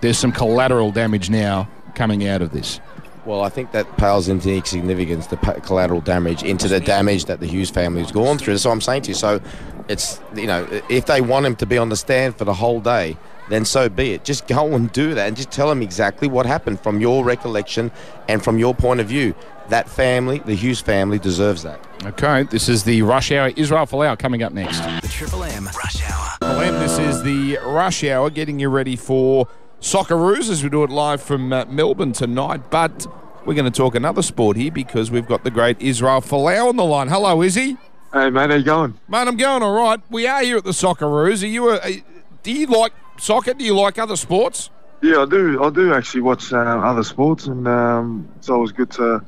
There's 0.00 0.18
some 0.18 0.30
collateral 0.30 0.92
damage 0.92 1.30
now 1.30 1.68
coming 1.96 2.28
out 2.28 2.42
of 2.42 2.52
this. 2.52 2.80
Well, 3.24 3.42
I 3.42 3.50
think 3.50 3.70
that 3.70 3.96
pales 3.98 4.28
into 4.28 4.64
significance, 4.66 5.28
the 5.28 5.36
collateral 5.36 6.00
damage, 6.00 6.42
into 6.42 6.66
the 6.66 6.80
damage 6.80 7.26
that 7.26 7.38
the 7.38 7.46
Hughes 7.46 7.70
family 7.70 8.02
has 8.02 8.10
gone 8.10 8.36
through. 8.36 8.54
That's 8.54 8.64
what 8.64 8.72
I'm 8.72 8.80
saying 8.80 9.02
to 9.02 9.08
you. 9.10 9.14
So, 9.14 9.40
it's 9.88 10.20
you 10.34 10.46
know, 10.46 10.66
if 10.88 11.06
they 11.06 11.20
want 11.20 11.46
him 11.46 11.54
to 11.56 11.66
be 11.66 11.78
on 11.78 11.88
the 11.88 11.96
stand 11.96 12.36
for 12.36 12.44
the 12.44 12.54
whole 12.54 12.80
day, 12.80 13.16
then 13.48 13.64
so 13.64 13.88
be 13.88 14.14
it. 14.14 14.24
Just 14.24 14.48
go 14.48 14.74
and 14.74 14.90
do 14.92 15.14
that, 15.14 15.28
and 15.28 15.36
just 15.36 15.52
tell 15.52 15.70
him 15.70 15.82
exactly 15.82 16.26
what 16.26 16.46
happened 16.46 16.80
from 16.80 17.00
your 17.00 17.24
recollection 17.24 17.92
and 18.28 18.42
from 18.42 18.58
your 18.58 18.74
point 18.74 19.00
of 19.00 19.06
view. 19.06 19.34
That 19.68 19.88
family, 19.88 20.40
the 20.40 20.54
Hughes 20.54 20.80
family, 20.80 21.20
deserves 21.20 21.62
that. 21.62 21.80
Okay, 22.04 22.42
this 22.44 22.68
is 22.68 22.82
the 22.82 23.02
Rush 23.02 23.30
Hour. 23.30 23.52
Israel 23.56 23.86
Folau 23.86 24.18
coming 24.18 24.42
up 24.42 24.52
next. 24.52 24.80
The 24.80 25.08
Triple 25.08 25.44
M 25.44 25.66
Rush 25.66 26.02
Hour. 26.10 26.38
Well, 26.40 26.80
this 26.80 26.98
is 26.98 27.22
the 27.22 27.58
Rush 27.64 28.02
Hour, 28.02 28.30
getting 28.30 28.58
you 28.58 28.68
ready 28.68 28.96
for 28.96 29.46
Socceroos 29.82 30.48
as 30.48 30.62
we 30.62 30.70
do 30.70 30.84
it 30.84 30.90
live 30.90 31.20
from 31.20 31.52
uh, 31.52 31.64
Melbourne 31.64 32.12
tonight. 32.12 32.70
But 32.70 33.04
we're 33.44 33.54
going 33.54 33.70
to 33.70 33.76
talk 33.76 33.96
another 33.96 34.22
sport 34.22 34.56
here 34.56 34.70
because 34.70 35.10
we've 35.10 35.26
got 35.26 35.42
the 35.42 35.50
great 35.50 35.82
Israel 35.82 36.20
Folau 36.20 36.68
on 36.68 36.76
the 36.76 36.84
line. 36.84 37.08
Hello, 37.08 37.42
Izzy. 37.42 37.76
Hey, 38.12 38.30
mate, 38.30 38.50
how 38.50 38.56
you 38.56 38.62
going? 38.62 39.00
Mate, 39.08 39.26
I'm 39.26 39.36
going 39.36 39.60
all 39.60 39.74
right. 39.74 40.00
We 40.08 40.28
are 40.28 40.40
here 40.44 40.58
at 40.58 40.64
the 40.64 40.70
Socceroos. 40.70 41.42
Are 41.42 41.46
you 41.48 41.70
a, 41.70 41.80
a, 41.84 42.04
do 42.44 42.52
you 42.52 42.66
like 42.66 42.92
soccer? 43.18 43.54
Do 43.54 43.64
you 43.64 43.74
like 43.74 43.98
other 43.98 44.14
sports? 44.14 44.70
Yeah, 45.02 45.22
I 45.22 45.26
do. 45.26 45.60
I 45.60 45.70
do 45.70 45.92
actually 45.92 46.20
watch 46.20 46.52
uh, 46.52 46.58
other 46.58 47.02
sports, 47.02 47.46
and 47.46 47.66
um, 47.66 48.28
it's 48.36 48.48
always 48.48 48.70
good 48.70 48.90
to 48.92 49.20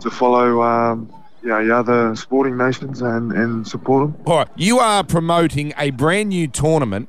to 0.00 0.10
follow, 0.10 0.62
um, 0.62 1.12
know, 1.42 1.66
the 1.66 1.74
other 1.74 2.14
sporting 2.14 2.56
nations 2.56 3.02
and, 3.02 3.32
and 3.32 3.66
support 3.66 4.12
them. 4.12 4.22
All 4.24 4.38
right. 4.38 4.48
You 4.54 4.78
are 4.78 5.02
promoting 5.02 5.72
a 5.76 5.90
brand 5.90 6.28
new 6.28 6.46
tournament. 6.46 7.08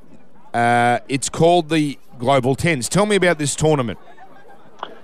Uh, 0.53 0.99
it's 1.07 1.29
called 1.29 1.69
the 1.69 1.99
Global 2.19 2.55
Tens. 2.55 2.89
Tell 2.89 3.05
me 3.05 3.15
about 3.15 3.37
this 3.37 3.55
tournament. 3.55 3.99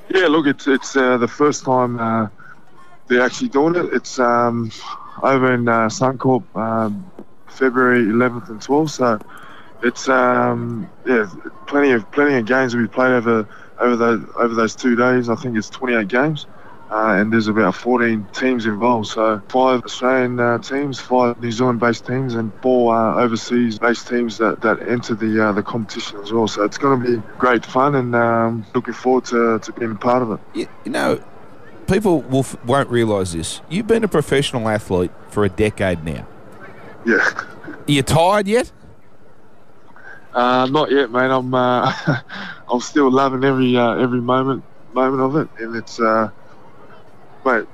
Yeah, 0.10 0.28
look, 0.28 0.48
it's 0.48 0.68
it's 0.68 0.96
uh, 0.96 1.18
the 1.18 1.28
first 1.28 1.64
time 1.66 2.00
uh, 2.00 2.28
they're 3.08 3.22
actually 3.22 3.50
doing 3.50 3.76
it. 3.76 3.94
It's 3.94 4.20
um, 4.20 4.72
over 5.22 5.54
in 5.54 5.68
uh, 5.68 5.88
Suncorp, 5.88 6.44
um, 6.56 7.10
February 7.48 8.06
11th 8.06 8.50
and 8.50 8.60
12th. 8.60 8.90
So 8.92 9.20
it's 9.82 10.08
um, 10.10 10.90
yeah, 11.06 11.30
plenty 11.68 11.92
of 11.92 12.10
plenty 12.12 12.36
of 12.36 12.46
games 12.46 12.76
we 12.76 12.88
played 12.88 13.12
over 13.12 13.48
over 13.80 13.96
the 13.96 14.34
over 14.36 14.54
those 14.54 14.76
two 14.76 14.96
days. 14.96 15.30
I 15.30 15.36
think 15.36 15.58
it's 15.58 15.70
28 15.70 16.08
games. 16.08 16.46
Uh, 16.94 17.16
and 17.16 17.34
there's 17.34 17.48
about 17.48 17.74
14 17.74 18.28
teams 18.34 18.68
involved. 18.68 19.08
So 19.08 19.42
five 19.50 19.84
Australian 19.84 20.40
uh, 20.40 20.60
teams, 20.60 21.00
five 21.00 21.42
New 21.42 21.52
Zealand-based 21.52 22.06
teams, 22.06 22.36
and 22.36 22.54
four 22.62 22.96
uh, 22.96 23.16
overseas-based 23.16 24.08
teams 24.08 24.38
that, 24.38 24.62
that 24.62 24.88
enter 24.88 25.16
the 25.16 25.44
uh, 25.44 25.52
the 25.54 25.64
competition 25.64 26.20
as 26.20 26.32
well. 26.32 26.48
So 26.48 26.64
it's 26.64 26.78
going 26.78 27.02
to 27.02 27.18
be 27.18 27.28
great 27.40 27.66
fun, 27.66 27.96
and 27.96 28.14
um, 28.14 28.64
looking 28.76 28.94
forward 28.94 29.26
to, 29.26 29.58
to 29.58 29.72
being 29.72 29.94
a 29.94 29.96
part 29.96 30.22
of 30.22 30.34
it. 30.34 30.40
You, 30.54 30.68
you 30.86 30.92
know, 30.92 31.24
people 31.88 32.22
will 32.22 32.42
f- 32.42 32.64
won't 32.64 32.90
realise 32.90 33.34
this. 33.34 33.62
You've 33.72 33.88
been 33.88 34.04
a 34.04 34.08
professional 34.08 34.70
athlete 34.70 35.12
for 35.32 35.44
a 35.44 35.50
decade 35.50 36.04
now. 36.04 36.28
Yeah. 37.08 37.16
Are 37.16 37.92
you 37.92 38.04
tired 38.04 38.48
yet? 38.48 38.72
Uh, 40.32 40.68
not 40.68 40.92
yet, 40.92 41.10
mate. 41.10 41.32
I'm 41.32 41.52
uh, 41.56 41.92
I'm 42.72 42.82
still 42.82 43.10
loving 43.10 43.44
every 43.44 43.76
uh, 43.76 43.96
every 43.96 44.22
moment 44.22 44.64
moment 44.94 45.24
of 45.24 45.36
it, 45.38 45.48
and 45.58 45.76
it's 45.76 46.00
mate. 47.46 47.66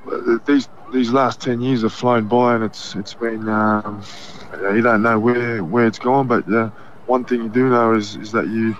These 0.45 0.69
these 0.91 1.11
last 1.11 1.41
ten 1.41 1.61
years 1.61 1.81
have 1.83 1.93
flown 1.93 2.27
by, 2.27 2.55
and 2.55 2.63
it's 2.63 2.95
it's 2.95 3.13
been 3.13 3.47
um, 3.47 4.03
you 4.73 4.81
don't 4.81 5.01
know 5.01 5.19
where 5.19 5.63
where 5.63 5.85
it's 5.85 5.99
gone, 5.99 6.27
but 6.27 6.51
uh, 6.51 6.69
one 7.05 7.25
thing 7.25 7.43
you 7.43 7.49
do 7.49 7.69
know 7.69 7.93
is 7.93 8.15
is 8.15 8.31
that 8.31 8.47
you 8.47 8.75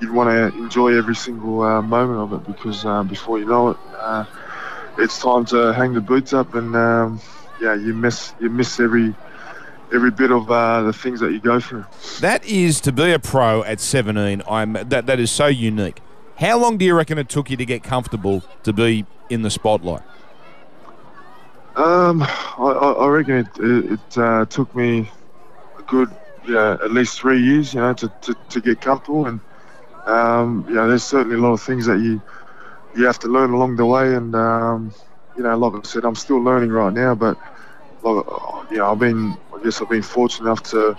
you 0.00 0.12
want 0.12 0.30
to 0.30 0.58
enjoy 0.58 0.96
every 0.96 1.14
single 1.14 1.62
uh, 1.62 1.80
moment 1.82 2.18
of 2.18 2.32
it 2.32 2.46
because 2.46 2.84
uh, 2.84 3.02
before 3.02 3.38
you 3.38 3.46
know 3.46 3.70
it, 3.70 3.76
uh, 3.98 4.24
it's 4.98 5.20
time 5.20 5.44
to 5.46 5.72
hang 5.72 5.94
the 5.94 6.00
boots 6.00 6.32
up, 6.32 6.54
and 6.54 6.74
um, 6.76 7.20
yeah, 7.60 7.74
you 7.74 7.94
miss 7.94 8.34
you 8.40 8.50
miss 8.50 8.78
every 8.80 9.14
every 9.92 10.10
bit 10.10 10.30
of 10.30 10.50
uh, 10.50 10.82
the 10.82 10.92
things 10.92 11.20
that 11.20 11.32
you 11.32 11.40
go 11.40 11.60
through. 11.60 11.84
That 12.20 12.44
is 12.44 12.80
to 12.82 12.92
be 12.92 13.12
a 13.12 13.18
pro 13.18 13.62
at 13.64 13.80
17. 13.80 14.42
I'm 14.48 14.72
that 14.72 15.06
that 15.06 15.20
is 15.20 15.30
so 15.30 15.46
unique. 15.46 16.00
How 16.36 16.58
long 16.58 16.78
do 16.78 16.84
you 16.84 16.94
reckon 16.94 17.18
it 17.18 17.28
took 17.28 17.48
you 17.50 17.56
to 17.56 17.64
get 17.64 17.82
comfortable 17.84 18.42
to 18.64 18.72
be 18.72 19.06
in 19.30 19.42
the 19.42 19.50
spotlight? 19.50 20.02
Um, 21.76 22.22
I, 22.22 22.96
I 23.00 23.08
reckon 23.08 23.38
it, 23.38 23.48
it, 23.58 23.92
it 23.92 24.18
uh, 24.18 24.44
took 24.46 24.74
me 24.76 25.10
a 25.78 25.82
good, 25.82 26.10
yeah, 26.46 26.74
at 26.74 26.92
least 26.92 27.18
three 27.20 27.42
years, 27.42 27.74
you 27.74 27.80
know, 27.80 27.92
to, 27.94 28.08
to, 28.22 28.36
to 28.50 28.60
get 28.60 28.80
comfortable. 28.80 29.26
And, 29.26 29.40
um, 30.06 30.66
you 30.68 30.74
know, 30.74 30.88
there's 30.88 31.02
certainly 31.04 31.36
a 31.36 31.40
lot 31.40 31.52
of 31.52 31.62
things 31.62 31.86
that 31.86 31.98
you 31.98 32.22
you 32.96 33.06
have 33.06 33.18
to 33.20 33.28
learn 33.28 33.50
along 33.50 33.76
the 33.76 33.86
way. 33.86 34.14
And, 34.14 34.34
um, 34.36 34.94
you 35.36 35.42
know, 35.42 35.56
like 35.58 35.84
I 35.84 35.88
said, 35.88 36.04
I'm 36.04 36.14
still 36.14 36.38
learning 36.42 36.70
right 36.70 36.92
now. 36.92 37.14
But, 37.14 37.38
like, 38.02 38.24
you 38.70 38.78
know, 38.78 38.92
I've 38.92 39.00
been, 39.00 39.36
I 39.52 39.62
guess 39.64 39.82
I've 39.82 39.88
been 39.88 40.02
fortunate 40.02 40.46
enough 40.46 40.62
to, 40.64 40.96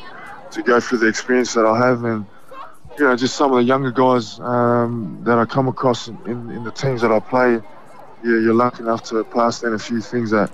to 0.51 0.63
go 0.63 0.79
through 0.81 0.99
the 0.99 1.07
experience 1.07 1.53
that 1.53 1.65
I 1.65 1.87
have. 1.87 2.03
And, 2.03 2.25
you 2.99 3.05
know, 3.05 3.15
just 3.15 3.35
some 3.35 3.51
of 3.51 3.57
the 3.57 3.63
younger 3.63 3.91
guys 3.91 4.39
um, 4.41 5.21
that 5.23 5.37
I 5.37 5.45
come 5.45 5.69
across 5.69 6.09
in, 6.09 6.17
in, 6.25 6.51
in 6.51 6.63
the 6.65 6.71
teams 6.71 7.01
that 7.01 7.11
I 7.11 7.19
play, 7.19 7.53
yeah, 7.53 7.61
you're 8.23 8.53
lucky 8.53 8.83
enough 8.83 9.03
to 9.03 9.23
pass 9.23 9.61
down 9.61 9.73
a 9.73 9.79
few 9.79 10.01
things 10.01 10.31
that 10.31 10.51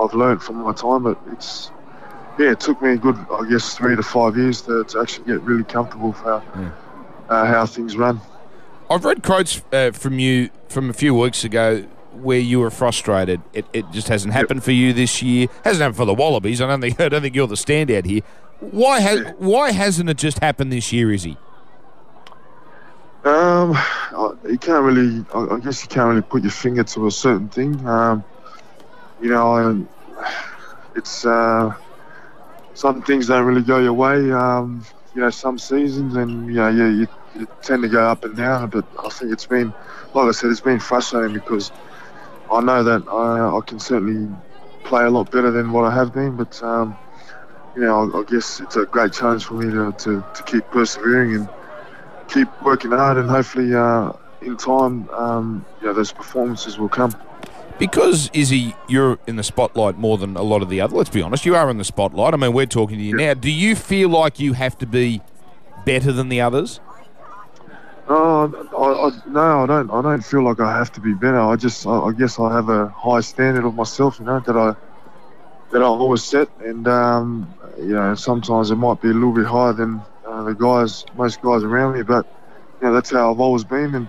I've 0.00 0.14
learned 0.14 0.42
from 0.42 0.56
my 0.56 0.72
time, 0.72 1.02
but 1.04 1.18
it's 1.32 1.70
yeah, 2.38 2.52
it 2.52 2.60
took 2.60 2.80
me 2.80 2.92
a 2.92 2.96
good, 2.96 3.16
I 3.30 3.48
guess, 3.48 3.76
three 3.76 3.96
to 3.96 4.02
five 4.02 4.36
years 4.36 4.62
to, 4.62 4.84
to 4.84 5.00
actually 5.00 5.26
get 5.26 5.42
really 5.42 5.64
comfortable 5.64 6.12
for 6.12 6.40
how, 6.40 6.72
uh, 7.28 7.46
how 7.46 7.66
things 7.66 7.96
run. 7.96 8.20
I've 8.88 9.04
read 9.04 9.22
quotes 9.22 9.62
uh, 9.72 9.90
from 9.92 10.18
you 10.18 10.50
from 10.68 10.90
a 10.90 10.92
few 10.92 11.14
weeks 11.14 11.44
ago 11.44 11.82
where 12.12 12.38
you 12.38 12.60
were 12.60 12.70
frustrated. 12.70 13.40
It, 13.52 13.66
it 13.72 13.90
just 13.92 14.08
hasn't 14.08 14.32
happened 14.32 14.64
for 14.64 14.72
you 14.72 14.92
this 14.92 15.22
year. 15.22 15.48
Hasn't 15.64 15.82
happened 15.82 15.96
for 15.96 16.06
the 16.06 16.14
Wallabies. 16.14 16.60
I 16.60 16.66
don't 16.66 16.80
think 16.80 17.00
I 17.00 17.08
don't 17.08 17.22
think 17.22 17.34
you're 17.34 17.46
the 17.46 17.54
standout 17.54 18.04
here. 18.04 18.22
Why 18.60 19.00
has 19.00 19.20
why 19.38 19.72
hasn't 19.72 20.10
it 20.10 20.16
just 20.16 20.38
happened 20.40 20.72
this 20.72 20.92
year, 20.92 21.12
Izzy? 21.12 21.36
Um, 23.24 23.76
you 24.48 24.56
can't 24.58 24.82
really, 24.82 25.24
I 25.34 25.56
I 25.56 25.60
guess 25.60 25.82
you 25.82 25.88
can't 25.88 26.08
really 26.08 26.22
put 26.22 26.42
your 26.42 26.50
finger 26.50 26.84
to 26.84 27.06
a 27.06 27.10
certain 27.10 27.48
thing. 27.48 27.86
Um, 27.86 28.24
you 29.20 29.30
know, 29.30 29.86
it's 30.96 31.24
uh, 31.24 31.74
some 32.74 33.02
things 33.02 33.28
don't 33.28 33.44
really 33.44 33.62
go 33.62 33.78
your 33.78 33.92
way. 33.92 34.30
Um, 34.32 34.84
you 35.14 35.20
know, 35.20 35.30
some 35.30 35.58
seasons, 35.58 36.16
and 36.16 36.46
you 36.46 36.54
know, 36.54 36.68
you, 36.68 36.84
you, 36.86 37.08
you 37.38 37.48
tend 37.62 37.82
to 37.82 37.88
go 37.88 38.06
up 38.06 38.24
and 38.24 38.36
down. 38.36 38.70
But 38.70 38.86
I 39.04 39.08
think 39.08 39.32
it's 39.32 39.46
been, 39.46 39.74
like 40.14 40.28
I 40.28 40.30
said, 40.32 40.50
it's 40.50 40.60
been 40.60 40.80
frustrating 40.80 41.34
because 41.34 41.72
I 42.50 42.60
know 42.60 42.82
that 42.82 43.08
I, 43.08 43.56
I 43.56 43.60
can 43.66 43.78
certainly 43.78 44.34
play 44.84 45.04
a 45.04 45.10
lot 45.10 45.30
better 45.30 45.50
than 45.50 45.72
what 45.72 45.84
I 45.84 45.94
have 45.94 46.12
been. 46.12 46.36
But 46.36 46.62
um, 46.62 46.96
you 47.74 47.82
know, 47.82 48.10
I, 48.14 48.20
I 48.20 48.24
guess 48.24 48.60
it's 48.60 48.76
a 48.76 48.86
great 48.86 49.12
challenge 49.12 49.44
for 49.44 49.54
me 49.54 49.70
to, 49.70 49.92
to, 49.92 50.24
to 50.34 50.42
keep 50.44 50.64
persevering 50.70 51.34
and 51.34 51.48
keep 52.28 52.48
working 52.62 52.92
hard, 52.92 53.18
and 53.18 53.28
hopefully, 53.28 53.74
uh, 53.74 54.12
in 54.42 54.56
time, 54.56 55.08
um, 55.10 55.66
you 55.80 55.88
know, 55.88 55.92
those 55.92 56.12
performances 56.12 56.78
will 56.78 56.88
come. 56.88 57.14
Because 57.80 58.28
Izzy, 58.34 58.74
you're 58.88 59.18
in 59.26 59.36
the 59.36 59.42
spotlight 59.42 59.96
more 59.96 60.18
than 60.18 60.36
a 60.36 60.42
lot 60.42 60.60
of 60.60 60.68
the 60.68 60.82
other. 60.82 60.94
Let's 60.94 61.08
be 61.08 61.22
honest, 61.22 61.46
you 61.46 61.56
are 61.56 61.70
in 61.70 61.78
the 61.78 61.84
spotlight. 61.84 62.34
I 62.34 62.36
mean, 62.36 62.52
we're 62.52 62.66
talking 62.66 62.98
to 62.98 63.02
you 63.02 63.16
now. 63.16 63.32
Do 63.32 63.50
you 63.50 63.74
feel 63.74 64.10
like 64.10 64.38
you 64.38 64.52
have 64.52 64.76
to 64.78 64.86
be 64.86 65.22
better 65.86 66.12
than 66.12 66.28
the 66.28 66.42
others? 66.42 66.78
Oh, 68.06 68.52
I, 68.76 69.08
I, 69.08 69.30
no, 69.30 69.62
I 69.62 69.66
don't. 69.66 69.90
I 69.90 70.02
don't 70.02 70.22
feel 70.22 70.42
like 70.42 70.60
I 70.60 70.76
have 70.76 70.92
to 70.92 71.00
be 71.00 71.14
better. 71.14 71.40
I 71.40 71.56
just, 71.56 71.86
I, 71.86 71.98
I 72.00 72.12
guess, 72.12 72.38
I 72.38 72.52
have 72.52 72.68
a 72.68 72.88
high 72.88 73.20
standard 73.20 73.64
of 73.64 73.74
myself. 73.74 74.18
You 74.18 74.26
know 74.26 74.40
that 74.40 74.56
I 74.56 74.76
that 75.70 75.80
I 75.80 75.84
always 75.86 76.22
set, 76.22 76.50
and 76.60 76.86
um, 76.86 77.54
you 77.78 77.94
know 77.94 78.14
sometimes 78.14 78.70
it 78.70 78.76
might 78.76 79.00
be 79.00 79.08
a 79.08 79.14
little 79.14 79.32
bit 79.32 79.46
higher 79.46 79.72
than 79.72 80.02
uh, 80.26 80.42
the 80.42 80.54
guys, 80.54 81.06
most 81.16 81.40
guys 81.40 81.62
around 81.62 81.94
me. 81.94 82.02
But 82.02 82.26
you 82.82 82.88
know 82.88 82.92
that's 82.92 83.10
how 83.10 83.32
I've 83.32 83.40
always 83.40 83.64
been, 83.64 83.94
and 83.94 84.08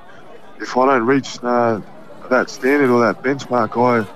if 0.59 0.75
I 0.75 0.87
don't 0.87 1.05
reach 1.05 1.41
uh, 1.41 1.79
that 2.31 2.49
standard 2.49 2.89
or 2.89 3.01
that 3.01 3.21
benchmark, 3.21 3.77
I 3.77 4.07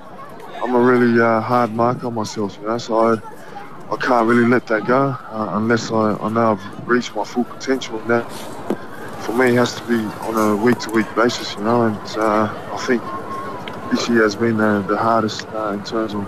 I'm 0.63 0.73
a 0.73 0.79
really 0.79 1.21
uh, 1.21 1.41
hard 1.41 1.71
mark 1.73 2.03
on 2.03 2.13
myself. 2.15 2.57
You 2.61 2.67
know, 2.67 2.77
so 2.77 2.97
I 2.97 3.21
I 3.91 3.97
can't 3.97 4.27
really 4.27 4.47
let 4.47 4.65
that 4.67 4.87
go 4.87 5.09
uh, 5.09 5.49
unless 5.53 5.91
I, 5.91 6.15
I 6.15 6.29
know 6.29 6.53
I've 6.53 6.87
reached 6.87 7.13
my 7.15 7.25
full 7.25 7.43
potential, 7.43 7.99
and 7.99 8.09
that 8.09 8.23
for 9.21 9.33
me 9.33 9.53
has 9.55 9.75
to 9.75 9.83
be 9.83 9.97
on 10.27 10.35
a 10.35 10.55
week-to-week 10.55 11.13
basis, 11.15 11.55
you 11.55 11.63
know. 11.63 11.83
And 11.83 12.17
uh, 12.17 12.49
I 12.73 12.77
think 12.87 13.03
this 13.91 14.07
year 14.09 14.23
has 14.23 14.35
been 14.35 14.57
the, 14.57 14.83
the 14.87 14.97
hardest 14.97 15.45
uh, 15.49 15.73
in 15.73 15.83
terms 15.83 16.13
of, 16.13 16.25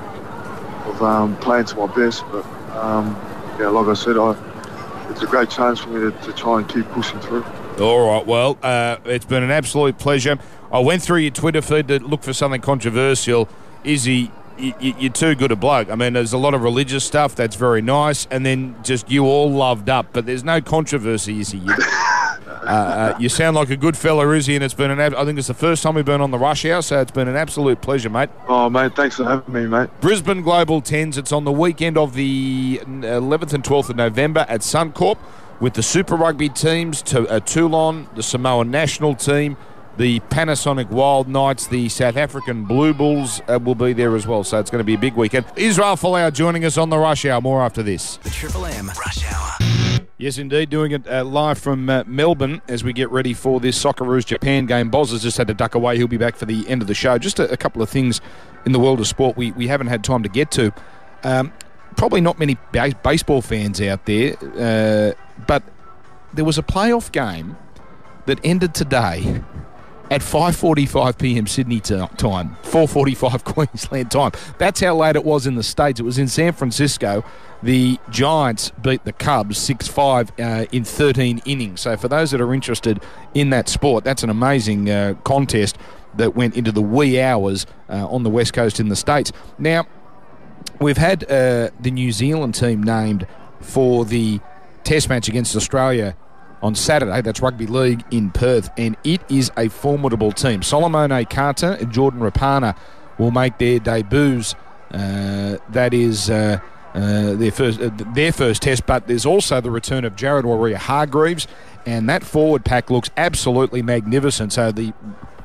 of 0.87 1.01
um, 1.01 1.37
playing 1.37 1.65
to 1.65 1.75
my 1.77 1.87
best. 1.95 2.23
But 2.31 2.45
um, 2.75 3.15
yeah, 3.59 3.69
like 3.69 3.87
I 3.87 3.93
said, 3.93 4.17
I, 4.17 4.35
it's 5.09 5.23
a 5.23 5.27
great 5.27 5.49
chance 5.49 5.79
for 5.79 5.89
me 5.89 6.11
to, 6.11 6.21
to 6.25 6.33
try 6.33 6.59
and 6.59 6.67
keep 6.67 6.85
pushing 6.89 7.19
through. 7.21 7.45
All 7.79 8.07
right. 8.07 8.25
Well, 8.25 8.57
uh, 8.61 8.97
it's 9.05 9.25
been 9.25 9.43
an 9.43 9.51
absolute 9.51 9.97
pleasure. 9.97 10.37
I 10.71 10.79
went 10.79 11.01
through 11.01 11.19
your 11.19 11.31
Twitter 11.31 11.61
feed 11.61 11.87
to 11.89 11.99
look 11.99 12.23
for 12.23 12.33
something 12.33 12.61
controversial. 12.61 13.47
Izzy, 13.83 14.31
y- 14.59 14.73
y- 14.81 14.95
you're 14.99 15.11
too 15.13 15.33
good 15.35 15.51
a 15.51 15.55
bloke. 15.55 15.89
I 15.89 15.95
mean, 15.95 16.13
there's 16.13 16.33
a 16.33 16.37
lot 16.37 16.53
of 16.53 16.61
religious 16.61 17.03
stuff 17.05 17.35
that's 17.35 17.55
very 17.55 17.81
nice, 17.81 18.27
and 18.31 18.45
then 18.45 18.75
just 18.83 19.09
you 19.09 19.25
all 19.25 19.49
loved 19.51 19.89
up. 19.89 20.07
But 20.13 20.25
there's 20.25 20.43
no 20.43 20.59
controversy, 20.61 21.39
Izzy. 21.39 21.59
You, 21.59 21.73
uh, 21.73 22.69
uh, 22.69 23.17
you 23.17 23.29
sound 23.29 23.55
like 23.55 23.69
a 23.69 23.77
good 23.77 23.95
fella, 23.95 24.29
Izzy, 24.35 24.55
and 24.55 24.63
it's 24.63 24.73
been 24.73 24.91
an. 24.91 24.99
ab- 24.99 25.15
I 25.15 25.23
think 25.23 25.37
it's 25.39 25.47
the 25.47 25.53
first 25.53 25.83
time 25.83 25.95
we've 25.95 26.03
been 26.03 26.19
on 26.19 26.31
the 26.31 26.37
rush 26.37 26.65
hour, 26.65 26.81
so 26.81 26.99
it's 26.99 27.11
been 27.11 27.29
an 27.29 27.37
absolute 27.37 27.79
pleasure, 27.81 28.09
mate. 28.09 28.29
Oh, 28.49 28.69
mate, 28.69 28.93
thanks 28.93 29.15
for 29.15 29.23
having 29.23 29.53
me, 29.53 29.65
mate. 29.67 29.89
Brisbane 30.01 30.41
Global 30.41 30.81
Tens. 30.81 31.17
It's 31.17 31.31
on 31.31 31.45
the 31.45 31.51
weekend 31.51 31.97
of 31.97 32.13
the 32.13 32.81
11th 32.85 33.53
and 33.53 33.63
12th 33.63 33.89
of 33.91 33.95
November 33.95 34.45
at 34.49 34.61
Suncorp 34.61 35.17
with 35.61 35.75
the 35.75 35.83
Super 35.83 36.15
Rugby 36.17 36.49
teams 36.49 37.01
to 37.03 37.25
uh, 37.29 37.39
Toulon, 37.39 38.07
the 38.15 38.21
Samoan 38.23 38.69
national 38.69 39.15
team, 39.15 39.55
the 39.97 40.19
Panasonic 40.21 40.89
Wild 40.89 41.27
Knights, 41.27 41.67
the 41.67 41.89
South 41.89 42.17
African 42.17 42.65
Blue 42.65 42.93
Bulls 42.93 43.41
uh, 43.47 43.59
will 43.61 43.75
be 43.75 43.93
there 43.93 44.15
as 44.15 44.27
well. 44.27 44.43
So 44.43 44.59
it's 44.59 44.69
going 44.69 44.79
to 44.79 44.85
be 44.85 44.93
a 44.93 44.97
big 44.97 45.15
weekend. 45.15 45.45
Israel 45.55 45.95
Folau 45.95 46.31
joining 46.31 46.65
us 46.65 46.77
on 46.77 46.89
the 46.89 46.97
rush 46.97 47.25
hour. 47.25 47.41
More 47.41 47.61
after 47.61 47.83
this. 47.83 48.17
The 48.17 48.29
Triple 48.29 48.65
M 48.65 48.87
Rush 48.87 49.25
Hour. 49.31 49.53
Yes, 50.19 50.37
indeed. 50.37 50.69
Doing 50.69 50.91
it 50.93 51.07
uh, 51.07 51.23
live 51.23 51.59
from 51.59 51.89
uh, 51.89 52.03
Melbourne 52.07 52.61
as 52.67 52.83
we 52.83 52.93
get 52.93 53.09
ready 53.11 53.33
for 53.33 53.59
this 53.59 53.81
Socceroos 53.81 54.25
Japan 54.25 54.65
game. 54.65 54.89
Boz 54.89 55.11
has 55.11 55.21
just 55.21 55.37
had 55.37 55.47
to 55.47 55.53
duck 55.53 55.75
away. 55.75 55.97
He'll 55.97 56.07
be 56.07 56.17
back 56.17 56.35
for 56.35 56.45
the 56.45 56.67
end 56.67 56.81
of 56.81 56.87
the 56.87 56.95
show. 56.95 57.17
Just 57.17 57.39
a, 57.39 57.51
a 57.51 57.57
couple 57.57 57.81
of 57.81 57.89
things 57.89 58.21
in 58.65 58.71
the 58.71 58.79
world 58.79 58.99
of 58.99 59.07
sport 59.07 59.37
we, 59.37 59.51
we 59.51 59.67
haven't 59.67 59.87
had 59.87 60.03
time 60.03 60.23
to 60.23 60.29
get 60.29 60.51
to. 60.51 60.73
Um, 61.23 61.53
probably 61.95 62.21
not 62.21 62.39
many 62.39 62.57
ba- 62.71 62.95
baseball 63.03 63.41
fans 63.41 63.81
out 63.81 64.05
there, 64.05 64.35
uh, 64.57 65.13
but 65.45 65.63
there 66.33 66.45
was 66.45 66.57
a 66.57 66.63
playoff 66.63 67.11
game 67.11 67.57
that 68.25 68.39
ended 68.43 68.73
today 68.73 69.41
at 70.09 70.21
5:45 70.21 71.17
p.m. 71.17 71.47
Sydney 71.47 71.79
time, 71.79 72.09
4:45 72.63 73.43
Queensland 73.43 74.11
time. 74.11 74.31
That's 74.57 74.79
how 74.79 74.95
late 74.95 75.15
it 75.15 75.25
was 75.25 75.47
in 75.47 75.55
the 75.55 75.63
states. 75.63 75.99
It 75.99 76.03
was 76.03 76.17
in 76.17 76.27
San 76.27 76.53
Francisco. 76.53 77.23
The 77.63 77.99
Giants 78.11 78.71
beat 78.81 79.03
the 79.03 79.13
Cubs 79.13 79.57
6-5 79.57 80.29
uh, 80.39 80.67
in 80.71 80.83
13 80.83 81.41
innings. 81.45 81.81
So 81.81 81.97
for 81.97 82.07
those 82.07 82.29
that 82.29 82.39
are 82.39 82.53
interested 82.53 83.01
in 83.33 83.49
that 83.49 83.67
sport, 83.67 84.03
that's 84.03 84.21
an 84.21 84.29
amazing 84.29 84.87
uh, 84.89 85.15
contest 85.23 85.75
that 86.17 86.35
went 86.35 86.55
into 86.55 86.71
the 86.71 86.83
wee 86.83 87.19
hours 87.19 87.65
uh, 87.89 88.07
on 88.07 88.21
the 88.21 88.29
west 88.29 88.53
coast 88.53 88.79
in 88.79 88.89
the 88.89 88.95
states. 88.95 89.31
Now, 89.57 89.87
we've 90.79 90.97
had 90.97 91.23
uh, 91.23 91.71
the 91.79 91.89
New 91.89 92.11
Zealand 92.11 92.53
team 92.53 92.83
named 92.83 93.25
for 93.59 94.05
the 94.05 94.39
Test 94.83 95.09
match 95.09 95.27
against 95.27 95.53
Australia 95.55 96.15
on 96.61 96.75
Saturday. 96.75 97.21
That's 97.21 97.41
rugby 97.41 97.67
league 97.67 98.03
in 98.11 98.31
Perth, 98.31 98.69
and 98.77 98.95
it 99.03 99.21
is 99.29 99.51
a 99.57 99.69
formidable 99.69 100.31
team. 100.31 100.61
Solomone 100.61 101.29
Kata 101.29 101.77
and 101.79 101.91
Jordan 101.91 102.19
Rapana 102.19 102.77
will 103.17 103.31
make 103.31 103.57
their 103.57 103.79
debuts. 103.79 104.55
Uh, 104.91 105.57
that 105.69 105.93
is. 105.93 106.29
Uh, 106.29 106.59
uh, 106.93 107.35
their 107.35 107.51
first, 107.51 107.79
uh, 107.79 107.91
their 108.15 108.31
first 108.31 108.63
test, 108.63 108.87
but 108.87 109.05
there's 109.05 109.25
also 109.25 109.61
the 109.61 109.69
return 109.69 110.03
of 110.03 110.15
Jared 110.15 110.45
Waerea-Hargreaves, 110.45 111.45
and 111.85 112.09
that 112.09 112.23
forward 112.23 112.65
pack 112.65 112.89
looks 112.89 113.11
absolutely 113.17 113.83
magnificent. 113.83 114.51
So 114.51 114.71
the 114.71 114.93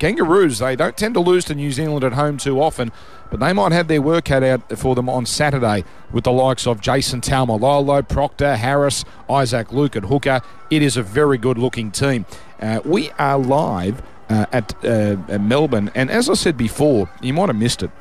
Kangaroos, 0.03 0.59
they 0.59 0.75
don't 0.75 0.97
tend 0.97 1.15
to 1.15 1.21
lose 1.21 1.45
to 1.45 1.55
New 1.55 1.71
Zealand 1.71 2.03
at 2.03 2.15
home 2.15 2.37
too 2.37 2.61
often, 2.61 2.91
but 3.31 3.39
they 3.39 3.53
might 3.53 3.71
have 3.71 3.87
their 3.87 4.03
work 4.03 4.25
cut 4.25 4.43
out 4.43 4.77
for 4.77 4.97
them 4.97 5.09
on 5.09 5.27
Saturday 5.27 5.85
with 6.11 6.25
the 6.25 6.33
likes 6.33 6.67
of 6.67 6.81
Jason 6.81 7.21
Talma, 7.21 7.57
Taumalolo, 7.57 8.09
Proctor, 8.09 8.57
Harris, 8.57 9.05
Isaac 9.31 9.71
Luke, 9.71 9.95
and 9.95 10.07
Hooker. 10.07 10.41
It 10.73 10.83
is 10.83 10.97
a 10.97 11.05
very 11.05 11.39
good 11.39 11.57
looking 11.57 11.93
team. 11.93 12.27
Uh, 12.61 12.81
we 12.85 13.13
are 13.13 13.39
live 13.39 14.03
uh, 14.29 14.47
at 14.51 14.75
uh, 14.85 15.39
Melbourne, 15.39 15.93
and 15.95 16.11
as 16.11 16.29
I 16.29 16.35
said 16.35 16.57
before, 16.57 17.09
you 17.21 17.33
might 17.33 17.49
have 17.49 17.55
missed 17.55 17.85
it. 17.85 17.93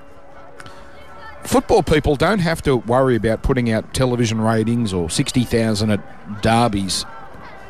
Football 1.43 1.83
people 1.83 2.15
don't 2.15 2.39
have 2.39 2.63
to 2.63 2.77
worry 2.77 3.15
about 3.15 3.43
putting 3.43 3.71
out 3.71 3.93
television 3.93 4.41
ratings 4.41 4.91
or 4.91 5.07
60,000 5.07 5.91
at 5.91 6.41
derbies 6.41 7.05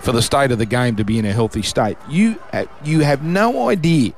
for 0.01 0.11
the 0.11 0.21
state 0.21 0.51
of 0.51 0.57
the 0.57 0.65
game 0.65 0.95
to 0.97 1.03
be 1.03 1.19
in 1.19 1.25
a 1.25 1.33
healthy 1.33 1.61
state. 1.61 1.97
You 2.09 2.39
uh, 2.51 2.65
you 2.83 3.01
have 3.01 3.23
no 3.23 3.69
idea 3.69 4.13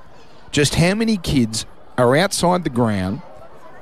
just 0.52 0.76
how 0.76 0.96
many 0.96 1.18
kids 1.18 1.66
are 1.98 2.16
outside 2.16 2.64
the 2.64 2.70
ground. 2.70 3.22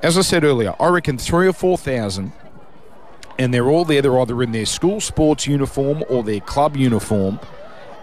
As 0.02 0.18
I 0.18 0.22
said 0.22 0.44
earlier, 0.44 0.74
I 0.80 0.88
reckon 0.88 1.18
three 1.18 1.48
or 1.48 1.54
four 1.54 1.78
thousand, 1.78 2.32
and 3.38 3.54
they're 3.54 3.70
all 3.70 3.86
there. 3.86 4.02
They're 4.02 4.20
either 4.20 4.42
in 4.42 4.52
their 4.52 4.66
school 4.66 5.00
sports 5.00 5.46
uniform 5.46 6.04
or 6.10 6.24
their 6.24 6.40
club 6.40 6.76
uniform, 6.76 7.40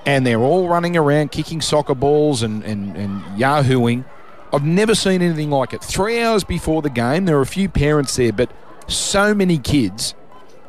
and 0.06 0.26
they're 0.26 0.40
all 0.40 0.68
running 0.68 0.96
around 0.96 1.32
kicking 1.32 1.60
soccer 1.60 1.94
balls 1.94 2.42
and, 2.42 2.62
and, 2.64 2.96
and 2.96 3.22
yahooing. 3.38 4.04
I've 4.52 4.64
never 4.64 4.94
seen 4.94 5.20
anything 5.20 5.50
like 5.50 5.74
it. 5.74 5.82
Three 5.82 6.22
hours 6.22 6.44
before 6.44 6.80
the 6.80 6.90
game, 6.90 7.26
there 7.26 7.36
are 7.36 7.42
a 7.42 7.46
few 7.46 7.68
parents 7.68 8.16
there, 8.16 8.32
but 8.32 8.50
so 8.86 9.34
many 9.34 9.58
kids. 9.58 10.14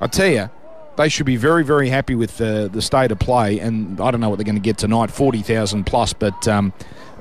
I 0.01 0.07
tell 0.07 0.27
you, 0.27 0.49
they 0.99 1.07
should 1.07 1.25
be 1.25 1.37
very, 1.37 1.63
very 1.63 1.87
happy 1.87 2.13
with 2.13 2.37
the 2.37 2.69
the 2.71 2.81
state 2.81 3.09
of 3.09 3.19
play. 3.19 3.57
And 3.59 4.01
I 4.01 4.11
don't 4.11 4.19
know 4.19 4.29
what 4.29 4.35
they're 4.35 4.43
going 4.43 4.55
to 4.55 4.61
get 4.61 4.77
tonight, 4.77 5.09
forty 5.09 5.41
thousand 5.41 5.85
plus. 5.85 6.11
But 6.11 6.45
um, 6.47 6.73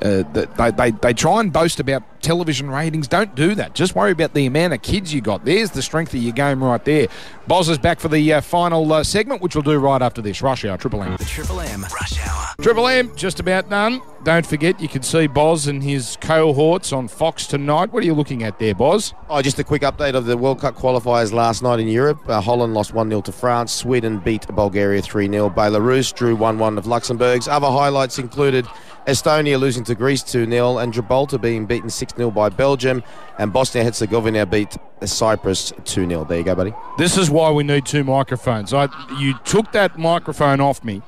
uh, 0.02 0.24
they, 0.32 0.70
they 0.72 0.90
they 0.90 1.14
try 1.14 1.38
and 1.40 1.52
boast 1.52 1.78
about 1.78 2.02
television 2.20 2.70
ratings. 2.70 3.08
Don't 3.08 3.34
do 3.34 3.54
that. 3.54 3.74
Just 3.74 3.94
worry 3.94 4.12
about 4.12 4.34
the 4.34 4.46
amount 4.46 4.74
of 4.74 4.82
kids 4.82 5.12
you 5.12 5.20
got. 5.20 5.44
There's 5.44 5.70
the 5.70 5.82
strength 5.82 6.14
of 6.14 6.20
your 6.20 6.32
game 6.32 6.62
right 6.62 6.84
there. 6.84 7.08
Boz 7.46 7.68
is 7.68 7.78
back 7.78 8.00
for 8.00 8.08
the 8.08 8.34
uh, 8.34 8.40
final 8.40 8.92
uh, 8.92 9.02
segment, 9.02 9.40
which 9.40 9.54
we'll 9.54 9.62
do 9.62 9.78
right 9.78 10.02
after 10.02 10.20
this. 10.20 10.42
Rush 10.42 10.64
hour, 10.64 10.76
Triple 10.76 11.02
M. 11.02 11.16
The 11.16 11.24
Triple 11.24 11.60
M 11.60 11.82
Rush 11.82 12.18
Hour. 12.26 12.54
Triple 12.60 12.86
M, 12.88 13.14
just 13.16 13.40
about 13.40 13.70
done. 13.70 14.02
Don't 14.24 14.44
forget, 14.44 14.80
you 14.80 14.88
can 14.88 15.02
see 15.02 15.26
Boz 15.26 15.68
and 15.68 15.82
his 15.82 16.18
cohorts 16.20 16.92
on 16.92 17.08
Fox 17.08 17.46
tonight. 17.46 17.92
What 17.92 18.02
are 18.02 18.06
you 18.06 18.14
looking 18.14 18.42
at 18.42 18.58
there, 18.58 18.74
Boz? 18.74 19.14
Oh, 19.30 19.40
just 19.40 19.58
a 19.58 19.64
quick 19.64 19.82
update 19.82 20.14
of 20.14 20.26
the 20.26 20.36
World 20.36 20.60
Cup 20.60 20.74
qualifiers 20.74 21.32
last 21.32 21.62
night 21.62 21.80
in 21.80 21.88
Europe. 21.88 22.20
Uh, 22.28 22.40
Holland 22.40 22.74
lost 22.74 22.92
1 22.92 23.08
0 23.08 23.22
to 23.22 23.32
France. 23.32 23.72
Sweden 23.72 24.18
beat 24.18 24.46
Bulgaria 24.48 25.00
3 25.00 25.28
0. 25.28 25.50
Belarus 25.50 26.14
drew 26.14 26.34
1 26.34 26.58
1 26.58 26.78
of 26.78 26.86
Luxembourg's. 26.86 27.48
Other 27.48 27.68
highlights 27.68 28.18
included 28.18 28.66
Estonia 29.06 29.58
losing 29.58 29.84
to 29.84 29.94
Greece 29.94 30.22
2 30.22 30.44
0, 30.50 30.78
and 30.78 30.92
Gibraltar 30.92 31.38
being 31.38 31.64
beaten 31.64 31.88
6 31.88 32.07
0 32.16 32.30
by 32.30 32.48
Belgium, 32.48 33.02
and 33.38 33.52
Bosnia 33.52 33.84
Herzegovina 33.84 34.46
beat 34.46 34.76
Cyprus 35.04 35.72
2 35.84 36.08
0. 36.08 36.24
There 36.24 36.38
you 36.38 36.44
go, 36.44 36.54
buddy. 36.54 36.74
This 36.96 37.16
is 37.16 37.30
why 37.30 37.50
we 37.50 37.64
need 37.64 37.86
two 37.86 38.04
microphones. 38.04 38.72
I, 38.72 38.88
you 39.18 39.34
took 39.44 39.72
that 39.72 39.98
microphone 39.98 40.60
off 40.60 40.84
me, 40.84 41.02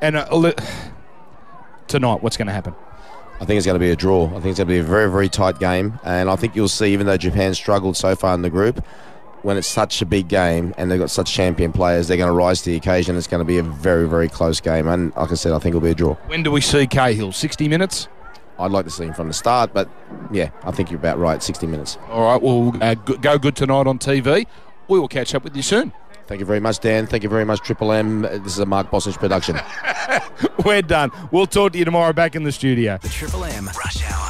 and 0.00 0.16
uh, 0.16 0.52
tonight, 1.88 2.22
what's 2.22 2.36
going 2.36 2.48
to 2.48 2.52
happen? 2.52 2.74
I 3.40 3.46
think 3.46 3.56
it's 3.56 3.64
going 3.64 3.76
to 3.76 3.80
be 3.80 3.90
a 3.90 3.96
draw. 3.96 4.26
I 4.26 4.32
think 4.32 4.46
it's 4.46 4.58
going 4.58 4.68
to 4.68 4.74
be 4.74 4.78
a 4.78 4.82
very, 4.82 5.10
very 5.10 5.30
tight 5.30 5.58
game. 5.58 5.98
And 6.04 6.28
I 6.28 6.36
think 6.36 6.54
you'll 6.54 6.68
see, 6.68 6.92
even 6.92 7.06
though 7.06 7.16
Japan 7.16 7.54
struggled 7.54 7.96
so 7.96 8.14
far 8.14 8.34
in 8.34 8.42
the 8.42 8.50
group, 8.50 8.84
when 9.42 9.56
it's 9.56 9.66
such 9.66 10.02
a 10.02 10.06
big 10.06 10.28
game 10.28 10.74
and 10.76 10.90
they've 10.90 11.00
got 11.00 11.10
such 11.10 11.32
champion 11.32 11.72
players, 11.72 12.06
they're 12.06 12.18
going 12.18 12.28
to 12.28 12.34
rise 12.34 12.60
to 12.62 12.70
the 12.70 12.76
occasion. 12.76 13.16
It's 13.16 13.26
going 13.26 13.40
to 13.40 13.46
be 13.46 13.56
a 13.56 13.62
very, 13.62 14.06
very 14.06 14.28
close 14.28 14.60
game. 14.60 14.86
And 14.86 15.16
like 15.16 15.30
I 15.30 15.34
said, 15.34 15.52
I 15.52 15.58
think 15.58 15.74
it'll 15.74 15.80
be 15.80 15.90
a 15.90 15.94
draw. 15.94 16.16
When 16.26 16.42
do 16.42 16.50
we 16.50 16.60
see 16.60 16.86
Cahill? 16.86 17.32
60 17.32 17.66
minutes? 17.66 18.08
I'd 18.60 18.70
like 18.70 18.84
to 18.84 18.90
see 18.90 19.04
him 19.04 19.14
from 19.14 19.28
the 19.28 19.34
start, 19.34 19.72
but 19.72 19.88
yeah, 20.30 20.50
I 20.64 20.70
think 20.70 20.90
you're 20.90 21.00
about 21.00 21.18
right. 21.18 21.42
60 21.42 21.66
minutes. 21.66 21.98
All 22.08 22.22
right, 22.22 22.40
well, 22.42 22.76
uh, 22.82 22.94
go- 22.94 23.16
go 23.16 23.38
good 23.38 23.56
tonight 23.56 23.86
on 23.86 23.98
TV. 23.98 24.46
We 24.88 24.98
will 24.98 25.08
catch 25.08 25.34
up 25.34 25.44
with 25.44 25.56
you 25.56 25.62
soon. 25.62 25.92
Thank 26.26 26.38
you 26.40 26.46
very 26.46 26.60
much, 26.60 26.78
Dan. 26.78 27.06
Thank 27.06 27.24
you 27.24 27.28
very 27.28 27.44
much, 27.44 27.60
Triple 27.60 27.90
M. 27.90 28.22
This 28.22 28.52
is 28.52 28.58
a 28.60 28.66
Mark 28.66 28.90
Bossage 28.90 29.16
production. 29.18 29.58
We're 30.64 30.82
done. 30.82 31.10
We'll 31.32 31.46
talk 31.46 31.72
to 31.72 31.78
you 31.78 31.84
tomorrow 31.84 32.12
back 32.12 32.36
in 32.36 32.44
the 32.44 32.52
studio. 32.52 32.98
The 33.02 33.08
Triple 33.08 33.44
M 33.44 33.66
Rush 33.66 34.02
Hour. 34.04 34.20